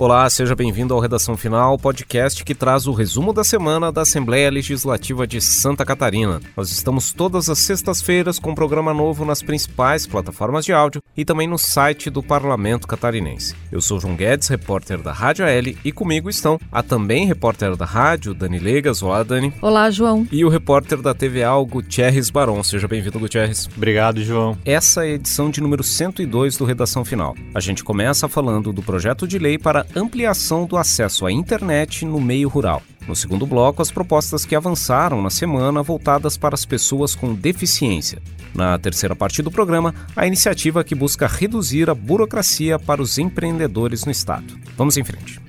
Olá, 0.00 0.30
seja 0.30 0.54
bem-vindo 0.54 0.94
ao 0.94 1.00
Redação 1.00 1.36
Final, 1.36 1.76
podcast 1.76 2.44
que 2.44 2.54
traz 2.54 2.86
o 2.86 2.92
resumo 2.92 3.32
da 3.32 3.42
semana 3.42 3.90
da 3.90 4.02
Assembleia 4.02 4.48
Legislativa 4.48 5.26
de 5.26 5.40
Santa 5.40 5.84
Catarina. 5.84 6.40
Nós 6.56 6.70
estamos 6.70 7.12
todas 7.12 7.50
as 7.50 7.58
sextas-feiras 7.58 8.38
com 8.38 8.52
um 8.52 8.54
programa 8.54 8.94
novo 8.94 9.24
nas 9.24 9.42
principais 9.42 10.06
plataformas 10.06 10.64
de 10.64 10.72
áudio 10.72 11.02
e 11.16 11.24
também 11.24 11.48
no 11.48 11.58
site 11.58 12.10
do 12.10 12.22
Parlamento 12.22 12.86
Catarinense. 12.86 13.56
Eu 13.72 13.80
sou 13.80 13.98
João 13.98 14.14
Guedes, 14.14 14.46
repórter 14.46 15.02
da 15.02 15.12
Rádio 15.12 15.44
L, 15.44 15.76
e 15.84 15.90
comigo 15.90 16.30
estão 16.30 16.60
a 16.70 16.80
também 16.80 17.26
repórter 17.26 17.74
da 17.74 17.84
rádio, 17.84 18.34
Dani 18.34 18.60
Legas. 18.60 19.02
Olá, 19.02 19.24
Dani. 19.24 19.52
Olá, 19.60 19.90
João. 19.90 20.28
E 20.30 20.44
o 20.44 20.48
repórter 20.48 21.02
da 21.02 21.12
TVA, 21.12 21.54
o 21.54 21.66
Gutierrez 21.66 22.30
Baron. 22.30 22.62
Seja 22.62 22.86
bem-vindo, 22.86 23.18
Gutierrez. 23.18 23.68
Obrigado, 23.76 24.22
João. 24.22 24.56
Essa 24.64 25.04
é 25.04 25.08
a 25.08 25.14
edição 25.14 25.50
de 25.50 25.60
número 25.60 25.82
102 25.82 26.56
do 26.56 26.64
Redação 26.64 27.04
Final. 27.04 27.34
A 27.52 27.58
gente 27.58 27.82
começa 27.82 28.28
falando 28.28 28.72
do 28.72 28.80
projeto 28.80 29.26
de 29.26 29.40
lei 29.40 29.58
para 29.58 29.87
ampliação 29.94 30.66
do 30.66 30.76
acesso 30.76 31.26
à 31.26 31.32
internet 31.32 32.04
no 32.04 32.20
meio 32.20 32.48
rural. 32.48 32.82
No 33.06 33.16
segundo 33.16 33.46
bloco, 33.46 33.80
as 33.80 33.90
propostas 33.90 34.44
que 34.44 34.54
avançaram 34.54 35.22
na 35.22 35.30
semana 35.30 35.82
voltadas 35.82 36.36
para 36.36 36.54
as 36.54 36.66
pessoas 36.66 37.14
com 37.14 37.34
deficiência. 37.34 38.20
Na 38.54 38.78
terceira 38.78 39.16
parte 39.16 39.40
do 39.42 39.50
programa, 39.50 39.94
a 40.14 40.26
iniciativa 40.26 40.84
que 40.84 40.94
busca 40.94 41.26
reduzir 41.26 41.88
a 41.88 41.94
burocracia 41.94 42.78
para 42.78 43.00
os 43.00 43.18
empreendedores 43.18 44.04
no 44.04 44.12
estado. 44.12 44.58
Vamos 44.76 44.96
em 44.96 45.04
frente. 45.04 45.40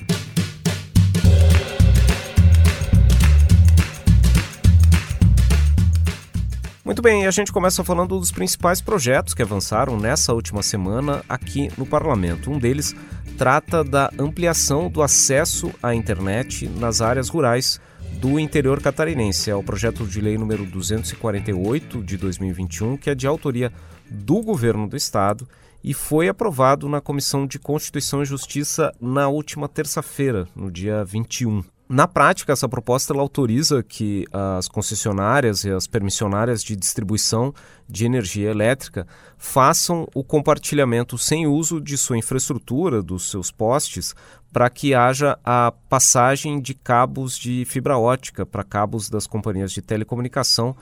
Muito 6.90 7.03
bem, 7.03 7.27
a 7.27 7.31
gente 7.31 7.51
começa 7.51 7.84
falando 7.84 8.17
dos 8.17 8.31
principais 8.31 8.81
projetos 8.81 9.35
que 9.35 9.43
avançaram 9.43 9.95
nessa 9.95 10.34
última 10.34 10.63
semana 10.63 11.23
aqui 11.29 11.71
no 11.77 11.85
parlamento. 11.85 12.49
Um 12.49 12.57
deles 12.57 12.95
trata 13.40 13.85
da 13.85 14.12
ampliação 14.20 14.90
do 14.90 15.01
acesso 15.01 15.71
à 15.82 15.95
internet 15.95 16.68
nas 16.68 16.99
áreas 16.99 17.29
rurais 17.29 17.79
do 18.20 18.37
interior 18.37 18.82
catarinense. 18.82 19.49
É 19.49 19.55
o 19.55 19.63
projeto 19.63 20.05
de 20.05 20.20
lei 20.20 20.37
número 20.37 20.65
248 20.65 22.04
de 22.04 22.17
2021, 22.17 22.98
que 22.98 23.10
é 23.10 23.15
de 23.15 23.26
autoria 23.26 23.71
do 24.12 24.41
governo 24.41 24.90
do 24.90 24.98
estado 24.98 25.48
e 25.82 25.93
foi 25.93 26.27
aprovado 26.27 26.90
na 26.90 26.99
Comissão 26.99 27.48
de 27.48 27.57
Constituição 27.57 28.21
e 28.21 28.26
Justiça 28.26 28.93
na 28.99 29.29
última 29.29 29.70
terça-feira, 29.70 30.45
no 30.54 30.70
dia 30.70 31.05
21. 31.05 31.63
Na 31.91 32.07
prática, 32.07 32.54
essa 32.54 32.70
proposta 32.70 33.13
ela 33.13 33.23
autoriza 33.23 33.82
que 33.82 34.23
as 34.32 34.68
concessionárias 34.68 35.63
e 35.63 35.71
as 35.71 35.87
permissionárias 35.87 36.63
de 36.63 36.76
distribuição 36.76 37.51
de 37.90 38.05
energia 38.05 38.51
elétrica 38.51 39.07
façam 39.40 40.07
o 40.13 40.23
compartilhamento 40.23 41.17
sem 41.17 41.48
uso 41.48 41.82
de 41.82 41.98
sua 41.98 42.15
infraestrutura, 42.15 43.01
dos 43.01 43.32
seus 43.32 43.49
postes, 43.49 44.13
para 44.54 44.70
que 44.70 44.93
haja 44.93 45.40
a 45.43 45.73
passagem 45.90 46.62
de 46.62 46.76
cabos 46.76 47.35
de 47.35 47.65
fibra 47.65 47.98
ótica 47.98 48.45
para 48.45 48.63
cabos 48.63 49.10
das 49.10 49.26
companhias 49.26 49.71
de 49.71 49.82
telecomunicação, 49.82 50.76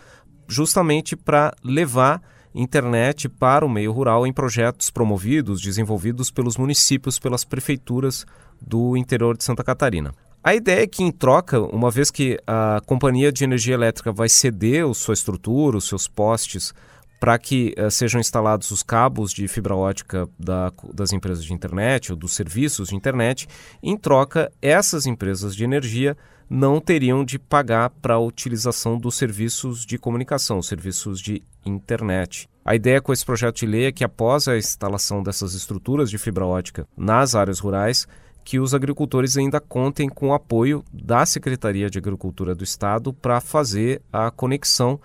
justamente 0.45 1.15
para 1.15 1.55
levar 1.63 2.21
internet 2.53 3.29
para 3.29 3.65
o 3.65 3.69
meio 3.69 3.93
rural 3.93 4.27
em 4.27 4.33
projetos 4.33 4.89
promovidos, 4.89 5.61
desenvolvidos 5.61 6.29
pelos 6.29 6.57
municípios, 6.57 7.17
pelas 7.17 7.45
prefeituras 7.45 8.25
do 8.61 8.97
interior 8.97 9.37
de 9.37 9.45
Santa 9.45 9.63
Catarina. 9.63 10.13
A 10.47 10.55
ideia 10.55 10.83
é 10.83 10.87
que, 10.87 11.03
em 11.03 11.11
troca, 11.11 11.59
uma 11.59 11.91
vez 11.91 12.09
que 12.09 12.39
a 12.47 12.79
companhia 12.85 13.33
de 13.33 13.43
energia 13.43 13.73
elétrica 13.73 14.13
vai 14.13 14.29
ceder 14.29 14.85
sua 14.93 15.13
estrutura, 15.13 15.75
os 15.75 15.89
seus 15.89 16.07
postes, 16.07 16.73
para 17.19 17.37
que 17.37 17.75
uh, 17.77 17.91
sejam 17.91 18.21
instalados 18.21 18.71
os 18.71 18.81
cabos 18.81 19.33
de 19.33 19.45
fibra 19.49 19.75
ótica 19.75 20.25
da, 20.39 20.71
das 20.93 21.11
empresas 21.11 21.43
de 21.43 21.53
internet 21.53 22.13
ou 22.13 22.17
dos 22.17 22.33
serviços 22.33 22.87
de 22.87 22.95
internet, 22.95 23.45
em 23.83 23.97
troca, 23.97 24.49
essas 24.61 25.05
empresas 25.05 25.53
de 25.53 25.65
energia 25.65 26.15
não 26.49 26.79
teriam 26.79 27.25
de 27.25 27.37
pagar 27.37 27.89
para 27.89 28.13
a 28.13 28.19
utilização 28.19 28.97
dos 28.97 29.17
serviços 29.17 29.85
de 29.85 29.97
comunicação, 29.97 30.61
serviços 30.61 31.19
de 31.19 31.43
internet. 31.65 32.47
A 32.63 32.73
ideia 32.73 33.01
com 33.01 33.11
esse 33.11 33.25
projeto 33.25 33.57
de 33.57 33.65
lei 33.65 33.87
é 33.87 33.91
que, 33.91 34.03
após 34.03 34.47
a 34.47 34.57
instalação 34.57 35.21
dessas 35.21 35.55
estruturas 35.55 36.09
de 36.09 36.17
fibra 36.17 36.45
ótica 36.45 36.87
nas 36.95 37.35
áreas 37.35 37.59
rurais, 37.59 38.07
que 38.47 38.61
os 38.61 38.73
agricultores 38.73 39.35
ainda 39.35 39.59
contem 39.59 40.07
com 40.07 40.29
o 40.29 40.33
apoio 40.33 40.81
da 40.93 41.25
Secretaria 41.25 41.89
de 41.89 41.97
Agricultura 41.97 42.55
do 42.55 42.63
Estado 42.63 43.11
para 43.11 43.41
fazer 43.41 44.01
a 44.11 44.31
conexão 44.31 45.01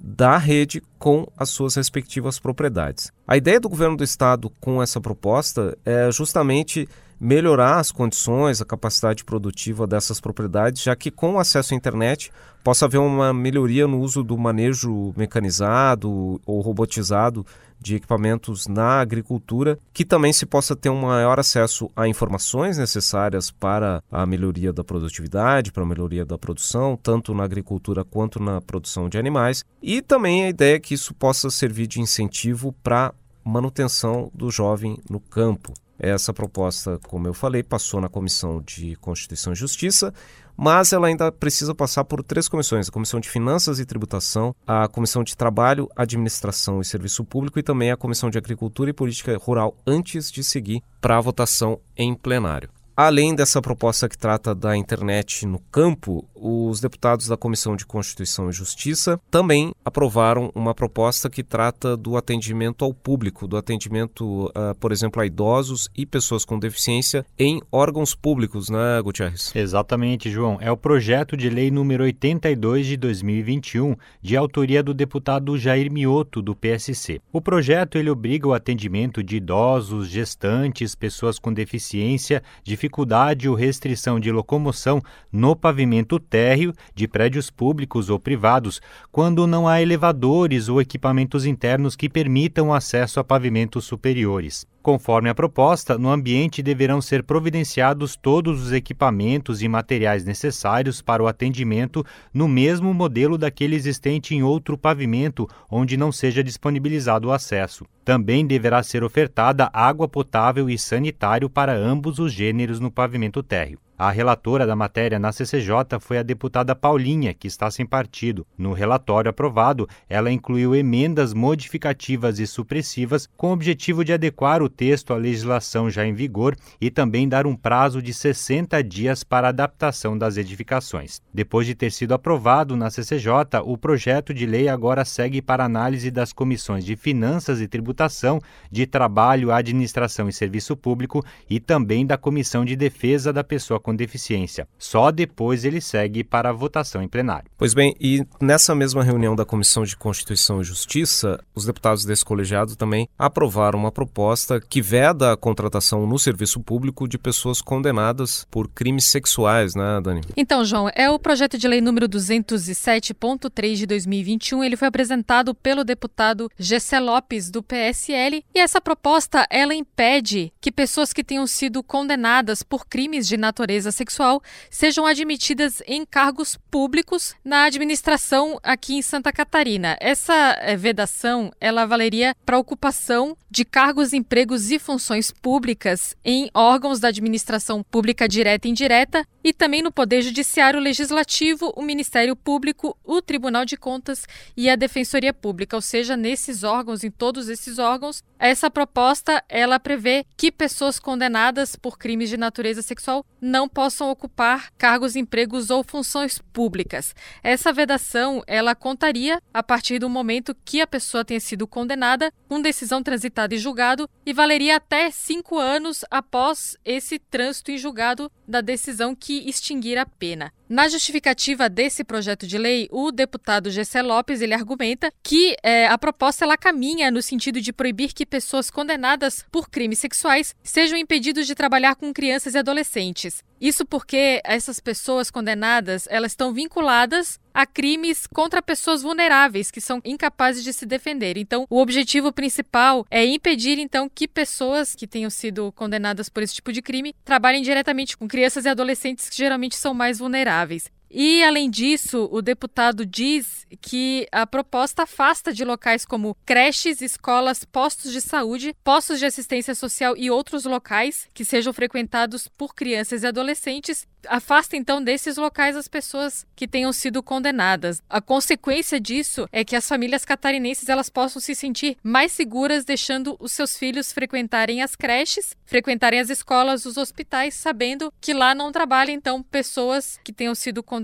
da 0.00 0.38
rede 0.38 0.80
com 0.96 1.26
as 1.36 1.50
suas 1.50 1.74
respectivas 1.74 2.38
propriedades. 2.38 3.10
A 3.26 3.36
ideia 3.36 3.58
do 3.58 3.68
governo 3.68 3.96
do 3.96 4.04
estado 4.04 4.48
com 4.60 4.80
essa 4.80 5.00
proposta 5.00 5.76
é 5.84 6.08
justamente 6.12 6.88
melhorar 7.18 7.80
as 7.80 7.90
condições, 7.90 8.60
a 8.60 8.64
capacidade 8.64 9.24
produtiva 9.24 9.88
dessas 9.88 10.20
propriedades, 10.20 10.80
já 10.80 10.94
que 10.94 11.10
com 11.10 11.34
o 11.34 11.38
acesso 11.40 11.74
à 11.74 11.76
internet 11.76 12.30
possa 12.62 12.84
haver 12.84 12.98
uma 12.98 13.34
melhoria 13.34 13.88
no 13.88 13.98
uso 13.98 14.22
do 14.22 14.38
manejo 14.38 15.12
mecanizado 15.16 16.40
ou 16.46 16.60
robotizado 16.60 17.44
de 17.84 17.96
equipamentos 17.96 18.66
na 18.66 19.00
agricultura, 19.00 19.78
que 19.92 20.06
também 20.06 20.32
se 20.32 20.46
possa 20.46 20.74
ter 20.74 20.88
um 20.88 21.02
maior 21.02 21.38
acesso 21.38 21.90
a 21.94 22.08
informações 22.08 22.78
necessárias 22.78 23.50
para 23.50 24.02
a 24.10 24.24
melhoria 24.24 24.72
da 24.72 24.82
produtividade, 24.82 25.70
para 25.70 25.82
a 25.82 25.86
melhoria 25.86 26.24
da 26.24 26.38
produção, 26.38 26.98
tanto 27.00 27.34
na 27.34 27.44
agricultura 27.44 28.02
quanto 28.02 28.42
na 28.42 28.58
produção 28.60 29.06
de 29.06 29.18
animais, 29.18 29.62
e 29.82 30.00
também 30.00 30.44
a 30.44 30.48
ideia 30.48 30.76
é 30.76 30.80
que 30.80 30.94
isso 30.94 31.12
possa 31.12 31.50
servir 31.50 31.86
de 31.86 32.00
incentivo 32.00 32.72
para 32.82 33.12
manutenção 33.44 34.30
do 34.34 34.50
jovem 34.50 34.98
no 35.10 35.20
campo. 35.20 35.74
Essa 35.98 36.32
proposta, 36.32 36.98
como 37.06 37.28
eu 37.28 37.34
falei, 37.34 37.62
passou 37.62 38.00
na 38.00 38.08
Comissão 38.08 38.60
de 38.60 38.96
Constituição 38.96 39.52
e 39.52 39.56
Justiça, 39.56 40.12
mas 40.56 40.92
ela 40.92 41.06
ainda 41.06 41.30
precisa 41.32 41.74
passar 41.74 42.04
por 42.04 42.22
três 42.22 42.48
comissões: 42.48 42.88
a 42.88 42.92
Comissão 42.92 43.20
de 43.20 43.28
Finanças 43.28 43.78
e 43.78 43.84
Tributação, 43.84 44.54
a 44.66 44.88
Comissão 44.88 45.22
de 45.22 45.36
Trabalho, 45.36 45.88
Administração 45.96 46.80
e 46.80 46.84
Serviço 46.84 47.24
Público 47.24 47.58
e 47.58 47.62
também 47.62 47.90
a 47.90 47.96
Comissão 47.96 48.30
de 48.30 48.38
Agricultura 48.38 48.90
e 48.90 48.94
Política 48.94 49.36
Rural, 49.36 49.76
antes 49.86 50.30
de 50.30 50.42
seguir 50.42 50.82
para 51.00 51.18
a 51.18 51.20
votação 51.20 51.80
em 51.96 52.14
plenário. 52.14 52.73
Além 52.96 53.34
dessa 53.34 53.60
proposta 53.60 54.08
que 54.08 54.16
trata 54.16 54.54
da 54.54 54.76
internet 54.76 55.44
no 55.46 55.58
campo, 55.58 56.28
os 56.32 56.78
deputados 56.78 57.26
da 57.26 57.36
Comissão 57.36 57.74
de 57.74 57.84
Constituição 57.84 58.48
e 58.48 58.52
Justiça 58.52 59.20
também 59.28 59.74
aprovaram 59.84 60.52
uma 60.54 60.72
proposta 60.72 61.28
que 61.28 61.42
trata 61.42 61.96
do 61.96 62.16
atendimento 62.16 62.84
ao 62.84 62.94
público, 62.94 63.48
do 63.48 63.56
atendimento, 63.56 64.46
uh, 64.46 64.74
por 64.78 64.92
exemplo, 64.92 65.20
a 65.20 65.26
idosos 65.26 65.88
e 65.96 66.06
pessoas 66.06 66.44
com 66.44 66.56
deficiência 66.56 67.26
em 67.36 67.60
órgãos 67.72 68.14
públicos, 68.14 68.70
né, 68.70 69.02
Gutierrez? 69.02 69.50
Exatamente, 69.56 70.30
João. 70.30 70.58
É 70.60 70.70
o 70.70 70.76
projeto 70.76 71.36
de 71.36 71.50
lei 71.50 71.72
número 71.72 72.04
82 72.04 72.86
de 72.86 72.96
2021, 72.96 73.96
de 74.22 74.36
autoria 74.36 74.84
do 74.84 74.94
deputado 74.94 75.58
Jair 75.58 75.90
Mioto, 75.90 76.40
do 76.40 76.54
PSC. 76.54 77.20
O 77.32 77.40
projeto 77.40 77.98
ele 77.98 78.10
obriga 78.10 78.46
o 78.46 78.54
atendimento 78.54 79.20
de 79.20 79.38
idosos, 79.38 80.08
gestantes, 80.08 80.94
pessoas 80.94 81.40
com 81.40 81.52
deficiência, 81.52 82.40
de 82.62 82.83
dificuldade 82.84 83.48
ou 83.48 83.54
restrição 83.54 84.20
de 84.20 84.30
locomoção 84.30 85.00
no 85.32 85.56
pavimento 85.56 86.18
térreo 86.20 86.72
de 86.94 87.08
prédios 87.08 87.50
públicos 87.50 88.10
ou 88.10 88.18
privados, 88.18 88.80
quando 89.10 89.46
não 89.46 89.66
há 89.66 89.80
elevadores 89.80 90.68
ou 90.68 90.80
equipamentos 90.80 91.46
internos 91.46 91.96
que 91.96 92.08
permitam 92.08 92.72
acesso 92.74 93.18
a 93.18 93.24
pavimentos 93.24 93.84
superiores. 93.84 94.73
Conforme 94.84 95.30
a 95.30 95.34
proposta, 95.34 95.96
no 95.96 96.10
ambiente 96.10 96.62
deverão 96.62 97.00
ser 97.00 97.22
providenciados 97.22 98.16
todos 98.16 98.62
os 98.62 98.70
equipamentos 98.70 99.62
e 99.62 99.66
materiais 99.66 100.26
necessários 100.26 101.00
para 101.00 101.22
o 101.22 101.26
atendimento 101.26 102.04
no 102.34 102.46
mesmo 102.46 102.92
modelo 102.92 103.38
daquele 103.38 103.76
existente 103.76 104.34
em 104.34 104.42
outro 104.42 104.76
pavimento 104.76 105.48
onde 105.70 105.96
não 105.96 106.12
seja 106.12 106.44
disponibilizado 106.44 107.28
o 107.28 107.32
acesso. 107.32 107.86
Também 108.04 108.46
deverá 108.46 108.82
ser 108.82 109.02
ofertada 109.02 109.70
água 109.72 110.06
potável 110.06 110.68
e 110.68 110.76
sanitário 110.76 111.48
para 111.48 111.74
ambos 111.74 112.18
os 112.18 112.30
gêneros 112.30 112.78
no 112.78 112.90
pavimento 112.90 113.42
térreo. 113.42 113.78
A 113.96 114.10
relatora 114.10 114.66
da 114.66 114.74
matéria 114.74 115.20
na 115.20 115.30
CCJ 115.30 116.00
foi 116.00 116.18
a 116.18 116.22
deputada 116.24 116.74
Paulinha, 116.74 117.32
que 117.32 117.46
está 117.46 117.70
sem 117.70 117.86
partido. 117.86 118.44
No 118.58 118.72
relatório 118.72 119.30
aprovado, 119.30 119.88
ela 120.08 120.32
incluiu 120.32 120.74
emendas 120.74 121.32
modificativas 121.32 122.40
e 122.40 122.46
supressivas 122.46 123.28
com 123.36 123.50
o 123.50 123.52
objetivo 123.52 124.04
de 124.04 124.12
adequar 124.12 124.64
o 124.64 124.68
texto 124.68 125.12
à 125.12 125.16
legislação 125.16 125.88
já 125.88 126.04
em 126.04 126.12
vigor 126.12 126.56
e 126.80 126.90
também 126.90 127.28
dar 127.28 127.46
um 127.46 127.54
prazo 127.54 128.02
de 128.02 128.12
60 128.12 128.82
dias 128.82 129.22
para 129.22 129.50
adaptação 129.50 130.18
das 130.18 130.36
edificações. 130.36 131.22
Depois 131.32 131.64
de 131.64 131.76
ter 131.76 131.92
sido 131.92 132.14
aprovado 132.14 132.76
na 132.76 132.90
CCJ, 132.90 133.60
o 133.64 133.78
projeto 133.78 134.34
de 134.34 134.44
lei 134.44 134.68
agora 134.68 135.04
segue 135.04 135.40
para 135.40 135.64
análise 135.64 136.10
das 136.10 136.32
comissões 136.32 136.84
de 136.84 136.96
Finanças 136.96 137.60
e 137.60 137.68
Tributação, 137.68 138.40
de 138.72 138.88
Trabalho, 138.88 139.52
Administração 139.52 140.28
e 140.28 140.32
Serviço 140.32 140.76
Público 140.76 141.24
e 141.48 141.60
também 141.60 142.04
da 142.04 142.18
Comissão 142.18 142.64
de 142.64 142.74
Defesa 142.74 143.32
da 143.32 143.44
Pessoa 143.44 143.83
com 143.84 143.94
deficiência. 143.94 144.66
Só 144.78 145.12
depois 145.12 145.62
ele 145.64 145.80
segue 145.80 146.24
para 146.24 146.48
a 146.48 146.52
votação 146.52 147.02
em 147.02 147.06
plenário. 147.06 147.50
Pois 147.56 147.74
bem, 147.74 147.94
e 148.00 148.26
nessa 148.40 148.74
mesma 148.74 149.04
reunião 149.04 149.36
da 149.36 149.44
Comissão 149.44 149.84
de 149.84 149.94
Constituição 149.94 150.62
e 150.62 150.64
Justiça, 150.64 151.38
os 151.54 151.66
deputados 151.66 152.04
desse 152.04 152.24
colegiado 152.24 152.74
também 152.76 153.06
aprovaram 153.18 153.78
uma 153.78 153.92
proposta 153.92 154.58
que 154.58 154.80
veda 154.80 155.32
a 155.32 155.36
contratação 155.36 156.06
no 156.06 156.18
serviço 156.18 156.60
público 156.60 157.06
de 157.06 157.18
pessoas 157.18 157.60
condenadas 157.60 158.46
por 158.50 158.68
crimes 158.68 159.04
sexuais, 159.04 159.74
né, 159.74 160.00
Dani? 160.02 160.22
Então, 160.34 160.64
João, 160.64 160.90
é 160.94 161.10
o 161.10 161.18
projeto 161.18 161.58
de 161.58 161.68
lei 161.68 161.82
número 161.82 162.08
207.3 162.08 163.74
de 163.74 163.86
2021. 163.86 164.64
Ele 164.64 164.76
foi 164.76 164.88
apresentado 164.88 165.54
pelo 165.54 165.84
deputado 165.84 166.50
Gessé 166.58 166.98
Lopes, 166.98 167.50
do 167.50 167.62
PSL, 167.62 168.42
e 168.54 168.58
essa 168.58 168.80
proposta, 168.80 169.46
ela 169.50 169.74
impede 169.74 170.50
que 170.58 170.72
pessoas 170.72 171.12
que 171.12 171.22
tenham 171.22 171.46
sido 171.46 171.82
condenadas 171.82 172.62
por 172.62 172.86
crimes 172.86 173.28
de 173.28 173.36
natureza 173.36 173.73
sexual 173.92 174.42
sejam 174.70 175.06
admitidas 175.06 175.82
em 175.86 176.04
cargos 176.04 176.56
públicos 176.70 177.34
na 177.44 177.64
administração 177.64 178.58
aqui 178.62 178.94
em 178.94 179.02
Santa 179.02 179.32
Catarina. 179.32 179.96
Essa 180.00 180.56
eh, 180.60 180.76
vedação, 180.76 181.52
ela 181.60 181.86
valeria 181.86 182.34
para 182.44 182.58
ocupação 182.58 183.36
de 183.50 183.64
cargos, 183.64 184.12
empregos 184.12 184.70
e 184.70 184.78
funções 184.78 185.30
públicas 185.30 186.16
em 186.24 186.50
órgãos 186.52 186.98
da 186.98 187.08
administração 187.08 187.82
pública 187.82 188.28
direta 188.28 188.66
e 188.66 188.70
indireta 188.70 189.24
e 189.44 189.52
também 189.52 189.82
no 189.82 189.92
Poder 189.92 190.22
Judiciário 190.22 190.80
Legislativo, 190.80 191.72
o 191.76 191.82
Ministério 191.82 192.34
Público, 192.34 192.96
o 193.04 193.22
Tribunal 193.22 193.64
de 193.64 193.76
Contas 193.76 194.26
e 194.56 194.68
a 194.68 194.74
Defensoria 194.74 195.32
Pública, 195.32 195.76
ou 195.76 195.82
seja, 195.82 196.16
nesses 196.16 196.64
órgãos, 196.64 197.04
em 197.04 197.10
todos 197.10 197.48
esses 197.48 197.78
órgãos, 197.78 198.24
essa 198.38 198.70
proposta 198.70 199.42
ela 199.48 199.78
prevê 199.78 200.24
que 200.36 200.50
pessoas 200.50 200.98
condenadas 200.98 201.76
por 201.76 201.98
crimes 201.98 202.30
de 202.30 202.36
natureza 202.36 202.82
sexual 202.82 203.24
não 203.40 203.63
possam 203.68 204.10
ocupar 204.10 204.70
cargos, 204.76 205.16
empregos 205.16 205.70
ou 205.70 205.82
funções 205.82 206.38
públicas. 206.52 207.14
Essa 207.42 207.72
vedação 207.72 208.42
ela 208.46 208.74
contaria 208.74 209.40
a 209.52 209.62
partir 209.62 209.98
do 209.98 210.08
momento 210.08 210.56
que 210.64 210.80
a 210.80 210.86
pessoa 210.86 211.24
tenha 211.24 211.40
sido 211.40 211.66
condenada 211.66 212.32
com 212.48 212.60
decisão 212.60 213.02
transitada 213.02 213.54
em 213.54 213.58
julgado 213.58 214.08
e 214.24 214.32
valeria 214.32 214.76
até 214.76 215.10
cinco 215.10 215.58
anos 215.58 216.04
após 216.10 216.76
esse 216.84 217.18
trânsito 217.18 217.70
em 217.70 217.78
julgado 217.78 218.30
da 218.46 218.60
decisão 218.60 219.14
que 219.14 219.48
extinguir 219.48 219.98
a 219.98 220.06
pena. 220.06 220.52
Na 220.66 220.88
justificativa 220.88 221.68
desse 221.68 222.02
projeto 222.02 222.46
de 222.46 222.56
lei, 222.56 222.88
o 222.90 223.12
deputado 223.12 223.70
Gessé 223.70 224.00
Lopes 224.00 224.40
ele 224.40 224.54
argumenta 224.54 225.12
que 225.22 225.54
é, 225.62 225.86
a 225.86 225.98
proposta 225.98 226.42
ela 226.42 226.56
caminha 226.56 227.10
no 227.10 227.20
sentido 227.20 227.60
de 227.60 227.70
proibir 227.70 228.14
que 228.14 228.24
pessoas 228.24 228.70
condenadas 228.70 229.44
por 229.52 229.68
crimes 229.68 229.98
sexuais 229.98 230.54
sejam 230.62 230.96
impedidos 230.96 231.46
de 231.46 231.54
trabalhar 231.54 231.96
com 231.96 232.14
crianças 232.14 232.54
e 232.54 232.58
adolescentes. 232.58 233.44
Isso 233.60 233.84
porque 233.84 234.40
essas 234.42 234.80
pessoas 234.80 235.30
condenadas 235.30 236.08
elas 236.10 236.32
estão 236.32 236.54
vinculadas 236.54 237.38
a 237.54 237.64
crimes 237.64 238.26
contra 238.26 238.60
pessoas 238.60 239.02
vulneráveis 239.02 239.70
que 239.70 239.80
são 239.80 240.02
incapazes 240.04 240.64
de 240.64 240.72
se 240.72 240.84
defender. 240.84 241.38
Então, 241.38 241.66
o 241.70 241.80
objetivo 241.80 242.32
principal 242.32 243.06
é 243.08 243.24
impedir 243.24 243.78
então 243.78 244.10
que 244.12 244.26
pessoas 244.26 244.94
que 244.94 245.06
tenham 245.06 245.30
sido 245.30 245.70
condenadas 245.72 246.28
por 246.28 246.42
esse 246.42 246.54
tipo 246.54 246.72
de 246.72 246.82
crime 246.82 247.14
trabalhem 247.24 247.62
diretamente 247.62 248.16
com 248.16 248.26
crianças 248.26 248.64
e 248.64 248.68
adolescentes 248.68 249.28
que 249.28 249.36
geralmente 249.36 249.76
são 249.76 249.94
mais 249.94 250.18
vulneráveis. 250.18 250.90
E, 251.16 251.44
além 251.44 251.70
disso, 251.70 252.28
o 252.32 252.42
deputado 252.42 253.06
diz 253.06 253.64
que 253.80 254.26
a 254.32 254.44
proposta 254.44 255.04
afasta 255.04 255.52
de 255.52 255.64
locais 255.64 256.04
como 256.04 256.36
creches, 256.44 257.00
escolas, 257.00 257.64
postos 257.64 258.10
de 258.10 258.20
saúde, 258.20 258.74
postos 258.82 259.20
de 259.20 259.26
assistência 259.26 259.76
social 259.76 260.16
e 260.16 260.28
outros 260.28 260.64
locais 260.64 261.28
que 261.32 261.44
sejam 261.44 261.72
frequentados 261.72 262.48
por 262.48 262.74
crianças 262.74 263.22
e 263.22 263.28
adolescentes 263.28 264.08
afasta 264.26 264.74
então 264.74 265.04
desses 265.04 265.36
locais 265.36 265.76
as 265.76 265.86
pessoas 265.86 266.46
que 266.56 266.66
tenham 266.66 266.94
sido 266.94 267.22
condenadas. 267.22 268.02
A 268.08 268.22
consequência 268.22 268.98
disso 268.98 269.46
é 269.52 269.62
que 269.62 269.76
as 269.76 269.86
famílias 269.86 270.24
catarinenses 270.24 270.88
elas 270.88 271.10
possam 271.10 271.42
se 271.42 271.54
sentir 271.54 271.98
mais 272.02 272.32
seguras 272.32 272.86
deixando 272.86 273.36
os 273.38 273.52
seus 273.52 273.76
filhos 273.76 274.12
frequentarem 274.12 274.82
as 274.82 274.96
creches, 274.96 275.54
frequentarem 275.66 276.20
as 276.20 276.30
escolas, 276.30 276.86
os 276.86 276.96
hospitais, 276.96 277.52
sabendo 277.52 278.10
que 278.18 278.32
lá 278.32 278.54
não 278.54 278.72
trabalham 278.72 279.14
então 279.14 279.42
pessoas 279.42 280.18
que 280.24 280.32
tenham 280.32 280.54
sido 280.54 280.82
condenadas 280.82 281.03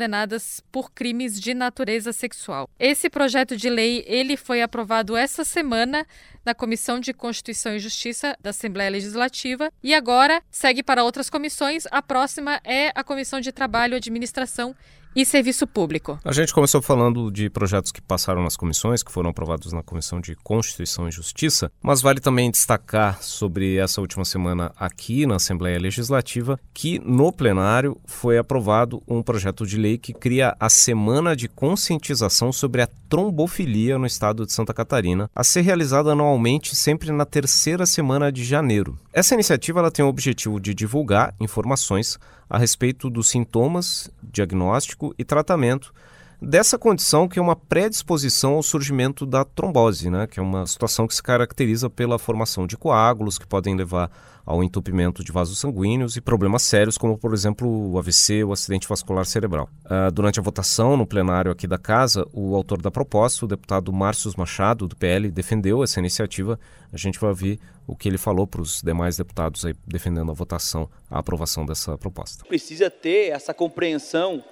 por 0.70 0.92
crimes 0.92 1.40
de 1.40 1.54
natureza 1.54 2.12
sexual. 2.12 2.68
Esse 2.78 3.10
projeto 3.10 3.56
de 3.56 3.68
lei 3.68 4.04
ele 4.06 4.36
foi 4.36 4.62
aprovado 4.62 5.16
essa 5.16 5.44
semana 5.44 6.06
na 6.44 6.54
Comissão 6.54 6.98
de 7.00 7.12
Constituição 7.12 7.74
e 7.74 7.78
Justiça 7.78 8.36
da 8.40 8.50
Assembleia 8.50 8.90
Legislativa 8.90 9.70
e 9.82 9.94
agora 9.94 10.42
segue 10.50 10.82
para 10.82 11.04
outras 11.04 11.28
comissões. 11.28 11.84
A 11.90 12.00
próxima 12.00 12.60
é 12.64 12.90
a 12.94 13.04
Comissão 13.04 13.40
de 13.40 13.52
Trabalho, 13.52 13.96
Administração 13.96 14.74
e 15.14 15.24
Serviço 15.24 15.66
Público. 15.66 16.18
A 16.24 16.32
gente 16.32 16.54
começou 16.54 16.80
falando 16.80 17.30
de 17.30 17.50
projetos 17.50 17.92
que 17.92 18.00
passaram 18.00 18.42
nas 18.42 18.56
comissões, 18.56 19.02
que 19.02 19.12
foram 19.12 19.30
aprovados 19.30 19.72
na 19.72 19.82
Comissão 19.82 20.20
de 20.20 20.34
Constituição 20.36 21.08
e 21.08 21.12
Justiça, 21.12 21.70
mas 21.82 22.00
vale 22.00 22.20
também 22.20 22.50
destacar 22.50 23.22
sobre 23.22 23.76
essa 23.76 24.00
última 24.00 24.24
semana 24.24 24.72
aqui 24.76 25.26
na 25.26 25.36
Assembleia 25.36 25.78
Legislativa 25.78 26.58
que 26.72 26.98
no 27.00 27.32
plenário 27.32 27.96
foi 28.06 28.38
aprovado 28.38 29.02
um 29.06 29.22
projeto 29.22 29.66
de 29.66 29.76
lei 29.76 29.98
que 29.98 30.12
cria 30.12 30.56
a 30.58 30.68
Semana 30.68 31.34
de 31.34 31.48
Conscientização 31.48 32.52
sobre 32.52 32.82
a 32.82 32.88
Trombofilia 33.08 33.98
no 33.98 34.06
estado 34.06 34.46
de 34.46 34.52
Santa 34.52 34.72
Catarina, 34.72 35.30
a 35.34 35.42
ser 35.42 35.62
realizada 35.62 36.12
anualmente 36.12 36.76
sempre 36.76 37.10
na 37.10 37.24
terceira 37.24 37.84
semana 37.86 38.30
de 38.30 38.44
janeiro. 38.44 38.98
Essa 39.12 39.34
iniciativa 39.34 39.80
ela 39.80 39.90
tem 39.90 40.04
o 40.04 40.08
objetivo 40.08 40.60
de 40.60 40.72
divulgar 40.72 41.34
informações 41.40 42.18
a 42.50 42.58
respeito 42.58 43.08
dos 43.08 43.28
sintomas, 43.28 44.10
diagnóstico 44.20 44.99
e 45.18 45.24
tratamento 45.24 45.92
dessa 46.40 46.78
condição 46.78 47.28
que 47.28 47.38
é 47.38 47.42
uma 47.42 47.56
predisposição 47.56 48.54
ao 48.54 48.62
surgimento 48.62 49.26
da 49.26 49.44
trombose, 49.44 50.08
né? 50.08 50.26
que 50.26 50.40
é 50.40 50.42
uma 50.42 50.66
situação 50.66 51.06
que 51.06 51.14
se 51.14 51.22
caracteriza 51.22 51.90
pela 51.90 52.18
formação 52.18 52.66
de 52.66 52.76
coágulos 52.76 53.38
que 53.38 53.46
podem 53.46 53.76
levar 53.76 54.10
ao 54.46 54.64
entupimento 54.64 55.22
de 55.22 55.30
vasos 55.30 55.58
sanguíneos 55.58 56.16
e 56.16 56.20
problemas 56.20 56.62
sérios, 56.62 56.96
como 56.96 57.16
por 57.16 57.34
exemplo 57.34 57.68
o 57.92 57.98
AVC, 57.98 58.42
o 58.42 58.52
acidente 58.52 58.88
vascular 58.88 59.24
cerebral. 59.24 59.68
Uh, 59.84 60.10
durante 60.10 60.40
a 60.40 60.42
votação 60.42 60.96
no 60.96 61.06
plenário 61.06 61.52
aqui 61.52 61.66
da 61.66 61.78
Casa, 61.78 62.26
o 62.32 62.56
autor 62.56 62.80
da 62.80 62.90
proposta, 62.90 63.44
o 63.44 63.48
deputado 63.48 63.92
Márcio 63.92 64.32
Machado, 64.36 64.88
do 64.88 64.96
PL, 64.96 65.30
defendeu 65.30 65.84
essa 65.84 66.00
iniciativa. 66.00 66.58
A 66.92 66.96
gente 66.96 67.20
vai 67.20 67.30
ouvir 67.30 67.60
o 67.86 67.94
que 67.94 68.08
ele 68.08 68.18
falou 68.18 68.46
para 68.46 68.62
os 68.62 68.82
demais 68.82 69.16
deputados 69.16 69.64
aí 69.64 69.74
defendendo 69.86 70.30
a 70.30 70.34
votação, 70.34 70.88
a 71.08 71.18
aprovação 71.18 71.64
dessa 71.66 71.96
proposta. 71.98 72.44
Precisa 72.46 72.90
ter 72.90 73.28
essa 73.28 73.52
compreensão 73.52 74.42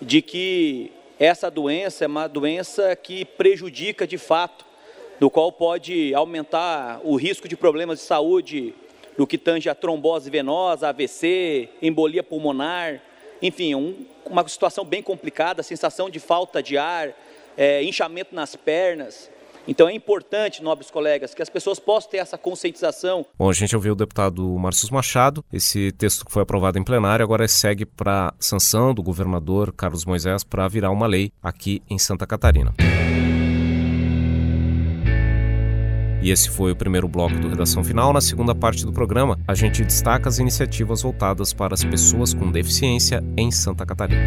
de 0.00 0.22
que 0.22 0.92
essa 1.18 1.50
doença 1.50 2.04
é 2.04 2.06
uma 2.06 2.26
doença 2.26 2.96
que 2.96 3.24
prejudica 3.24 4.06
de 4.06 4.16
fato, 4.16 4.64
do 5.18 5.28
qual 5.28 5.52
pode 5.52 6.14
aumentar 6.14 7.00
o 7.04 7.14
risco 7.16 7.46
de 7.46 7.56
problemas 7.56 7.98
de 7.98 8.06
saúde 8.06 8.74
no 9.18 9.26
que 9.26 9.36
tange 9.36 9.68
a 9.68 9.74
trombose 9.74 10.30
venosa, 10.30 10.88
AVC, 10.88 11.68
embolia 11.82 12.22
pulmonar, 12.22 13.02
enfim, 13.42 13.74
um, 13.74 14.06
uma 14.24 14.46
situação 14.48 14.82
bem 14.82 15.02
complicada, 15.02 15.62
sensação 15.62 16.08
de 16.08 16.18
falta 16.18 16.62
de 16.62 16.78
ar, 16.78 17.12
é, 17.56 17.82
inchamento 17.82 18.34
nas 18.34 18.56
pernas. 18.56 19.30
Então 19.70 19.88
é 19.88 19.94
importante, 19.94 20.64
nobres 20.64 20.90
colegas, 20.90 21.32
que 21.32 21.40
as 21.40 21.48
pessoas 21.48 21.78
possam 21.78 22.10
ter 22.10 22.16
essa 22.16 22.36
conscientização. 22.36 23.24
Bom, 23.38 23.48
a 23.48 23.52
gente 23.52 23.76
ouviu 23.76 23.92
o 23.92 23.96
deputado 23.96 24.44
Márcio 24.58 24.92
Machado. 24.92 25.44
Esse 25.52 25.92
texto 25.92 26.26
que 26.26 26.32
foi 26.32 26.42
aprovado 26.42 26.76
em 26.76 26.82
plenário 26.82 27.24
agora 27.24 27.46
segue 27.46 27.86
para 27.86 28.34
sanção 28.40 28.92
do 28.92 29.00
governador 29.00 29.72
Carlos 29.72 30.04
Moisés 30.04 30.42
para 30.42 30.66
virar 30.66 30.90
uma 30.90 31.06
lei 31.06 31.30
aqui 31.40 31.80
em 31.88 32.00
Santa 32.00 32.26
Catarina. 32.26 32.74
E 36.20 36.30
esse 36.32 36.50
foi 36.50 36.72
o 36.72 36.76
primeiro 36.76 37.06
bloco 37.06 37.38
do 37.38 37.48
Redação 37.48 37.84
Final. 37.84 38.12
Na 38.12 38.20
segunda 38.20 38.56
parte 38.56 38.84
do 38.84 38.92
programa, 38.92 39.38
a 39.46 39.54
gente 39.54 39.84
destaca 39.84 40.28
as 40.28 40.40
iniciativas 40.40 41.02
voltadas 41.02 41.52
para 41.52 41.74
as 41.74 41.84
pessoas 41.84 42.34
com 42.34 42.50
deficiência 42.50 43.22
em 43.36 43.52
Santa 43.52 43.86
Catarina. 43.86 44.20